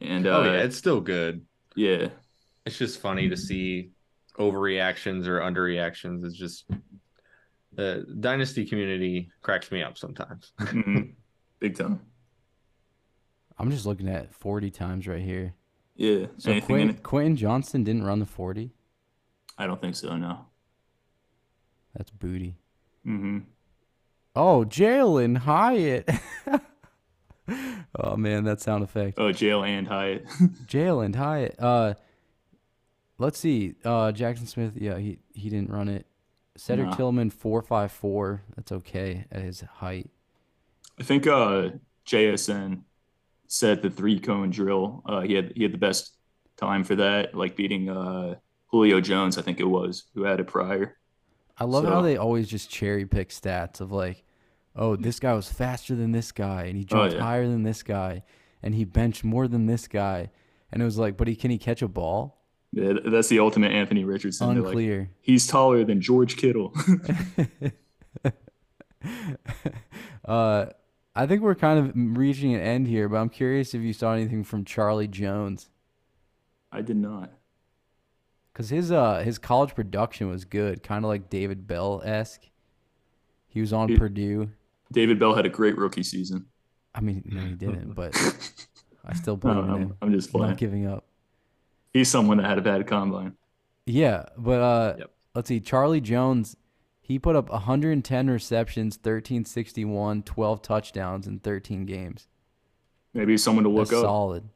[0.00, 1.44] and uh, oh yeah, it's still good.
[1.76, 2.08] yeah,
[2.64, 3.90] It's just funny to see
[4.38, 6.24] overreactions or underreactions.
[6.24, 6.70] It's just
[7.74, 10.52] the dynasty community cracks me up sometimes.
[10.58, 11.12] mhm.
[11.60, 12.00] big time.
[13.58, 15.52] I'm just looking at 40 times right here.
[15.96, 17.02] Yeah, So anything in Quentin, it?
[17.02, 18.72] Quentin Johnston didn't run the 40.
[19.58, 20.16] I don't think so.
[20.16, 20.46] No.
[21.94, 22.56] That's booty.
[23.06, 23.40] Mm-hmm.
[24.34, 26.08] Oh, Jalin Hyatt.
[27.96, 29.18] oh man, that sound effect.
[29.18, 30.26] Oh, Jail and Hyatt.
[30.66, 31.56] jail and Hyatt.
[31.58, 31.94] Uh,
[33.18, 33.74] let's see.
[33.84, 34.72] Uh, Jaxon Smith.
[34.76, 36.06] Yeah, he he didn't run it.
[36.56, 36.96] Cedric No.
[36.96, 38.42] Tillman four five four.
[38.56, 40.10] That's okay at his height.
[40.98, 41.70] I think uh,
[42.06, 42.82] JSN
[43.46, 45.02] said the three cone drill.
[45.06, 46.14] Uh, he had he had the best
[46.56, 48.34] time for that, like beating uh,
[48.66, 49.38] Julio Jones.
[49.38, 50.96] I think it was who had it prior.
[51.60, 54.22] I love how they always just cherry pick stats of like,
[54.78, 57.22] oh, this guy was faster than this guy, and he jumped Oh, yeah.
[57.22, 58.22] higher than this guy,
[58.62, 60.30] and he benched more than this guy,
[60.72, 62.36] and it was like, but he can he catch a ball?
[62.72, 64.48] Yeah, that's the ultimate Anthony Richardson.
[64.54, 65.10] They're like, Unclear.
[65.20, 66.74] He's taller than George Kittle.
[70.24, 70.66] uh,
[71.14, 74.12] I think we're kind of reaching an end here, but I'm curious if you saw
[74.12, 75.68] anything from Charlie Jones,
[76.70, 77.32] I did not.
[78.54, 82.42] cause his uh his college production was good, kind of like David Bell esque.
[83.48, 84.50] He was on Purdue.
[84.92, 86.46] David Bell had a great rookie season.
[86.94, 88.14] I mean, no, he didn't, but
[89.04, 89.94] I still put No, him in.
[90.02, 90.48] I'm, just playing.
[90.50, 91.04] not giving up.
[91.92, 93.34] He's someone that had a bad combine.
[93.86, 95.10] Yeah, but uh, Yep.
[95.34, 95.60] let's see.
[95.60, 96.56] Charlie Jones,
[97.00, 102.28] he put up 110 receptions, 1361, 12 touchdowns in 13 games.
[103.14, 104.04] Maybe he's someone to look That's up.
[104.06, 104.48] solid.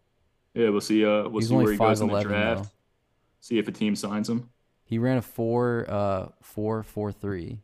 [0.54, 1.04] Yeah, we'll see.
[1.04, 2.64] Uh, we'll He's see where he goes in the draft.
[2.64, 2.70] though.
[3.40, 4.50] See if a team signs him.
[4.84, 7.60] He ran a four, uh, four, four, three.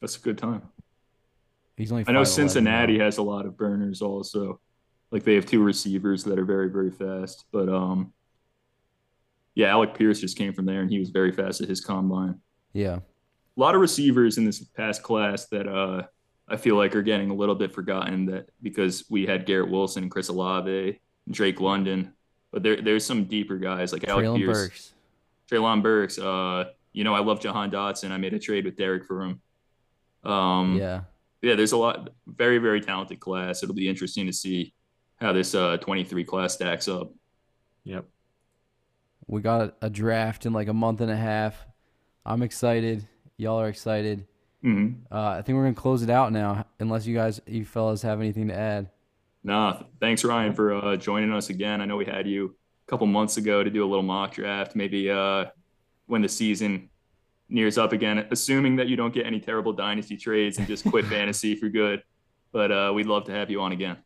[0.00, 0.60] That's a good time.
[1.76, 2.04] He's only.
[2.06, 3.04] I know Cincinnati though.
[3.04, 4.60] has a lot of burners also.
[5.10, 7.44] Like they have two receivers that are very, very fast.
[7.52, 8.12] But um
[9.54, 12.40] yeah, Alec Pierce just came from there and he was very fast at his combine.
[12.72, 16.02] Yeah, A lot of receivers in this past class that uh
[16.48, 20.02] I feel like are getting a little bit forgotten that because we had Garrett Wilson
[20.02, 21.00] and Chris Olave,
[21.30, 22.12] Drake London.
[22.52, 24.58] But there there's some deeper guys like Alec Treylon Pierce.
[24.58, 24.92] Burks.
[25.50, 26.18] Treylon Burks.
[26.18, 28.10] Uh, you know, I love Jahan Dotson.
[28.10, 29.40] I made a trade with Derick for him.
[30.30, 31.02] Um, Yeah,
[31.44, 33.62] yeah, there's a lot, very, very talented class.
[33.62, 34.72] It'll be interesting to see
[35.20, 37.12] how this uh 23 class stacks up.
[37.84, 38.04] Yep.
[39.26, 41.66] we got a draft in like a month and a half.
[42.26, 43.06] I'm excited.
[43.36, 44.26] Y'all are excited.
[44.62, 48.02] hmm Uh, I think we're gonna close it out now, unless you guys, you fellas,
[48.02, 48.90] have anything to add.
[49.42, 51.80] Nah, thanks Ryan for uh, joining us again.
[51.82, 52.54] I know we had you
[52.86, 54.74] a couple months ago to do a little mock draft.
[54.74, 55.46] Maybe uh,
[56.06, 56.88] when the season
[57.54, 61.06] nears up again, assuming that you don't get any terrible dynasty trades and just quit
[61.06, 62.02] fantasy for good.
[62.52, 63.96] But uh, we'd love to have you on again.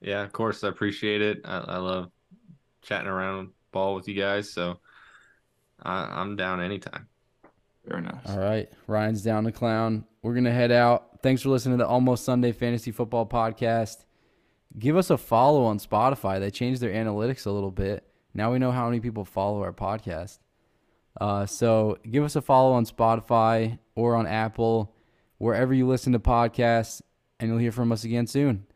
[0.00, 0.64] Yeah, of course.
[0.64, 1.40] I appreciate it.
[1.44, 2.10] I, I love
[2.82, 4.52] chatting around ball with you guys.
[4.52, 4.78] So
[5.80, 7.06] I, I'm down anytime.
[7.86, 8.28] Very nice.
[8.28, 8.68] All right.
[8.86, 10.04] Ryan's down the clown.
[10.22, 11.20] We're going to head out.
[11.22, 14.04] Thanks for listening to the Almost Sunday Fantasy Football Podcast.
[14.78, 16.40] Give us a follow on Spotify.
[16.40, 18.04] They changed their analytics a little bit.
[18.34, 20.38] Now we know how many people follow our podcast.
[21.20, 24.94] Uh, so give us a follow on Spotify or on Apple,
[25.38, 27.02] wherever you listen to podcasts,
[27.38, 28.66] and you'll hear from us again soon.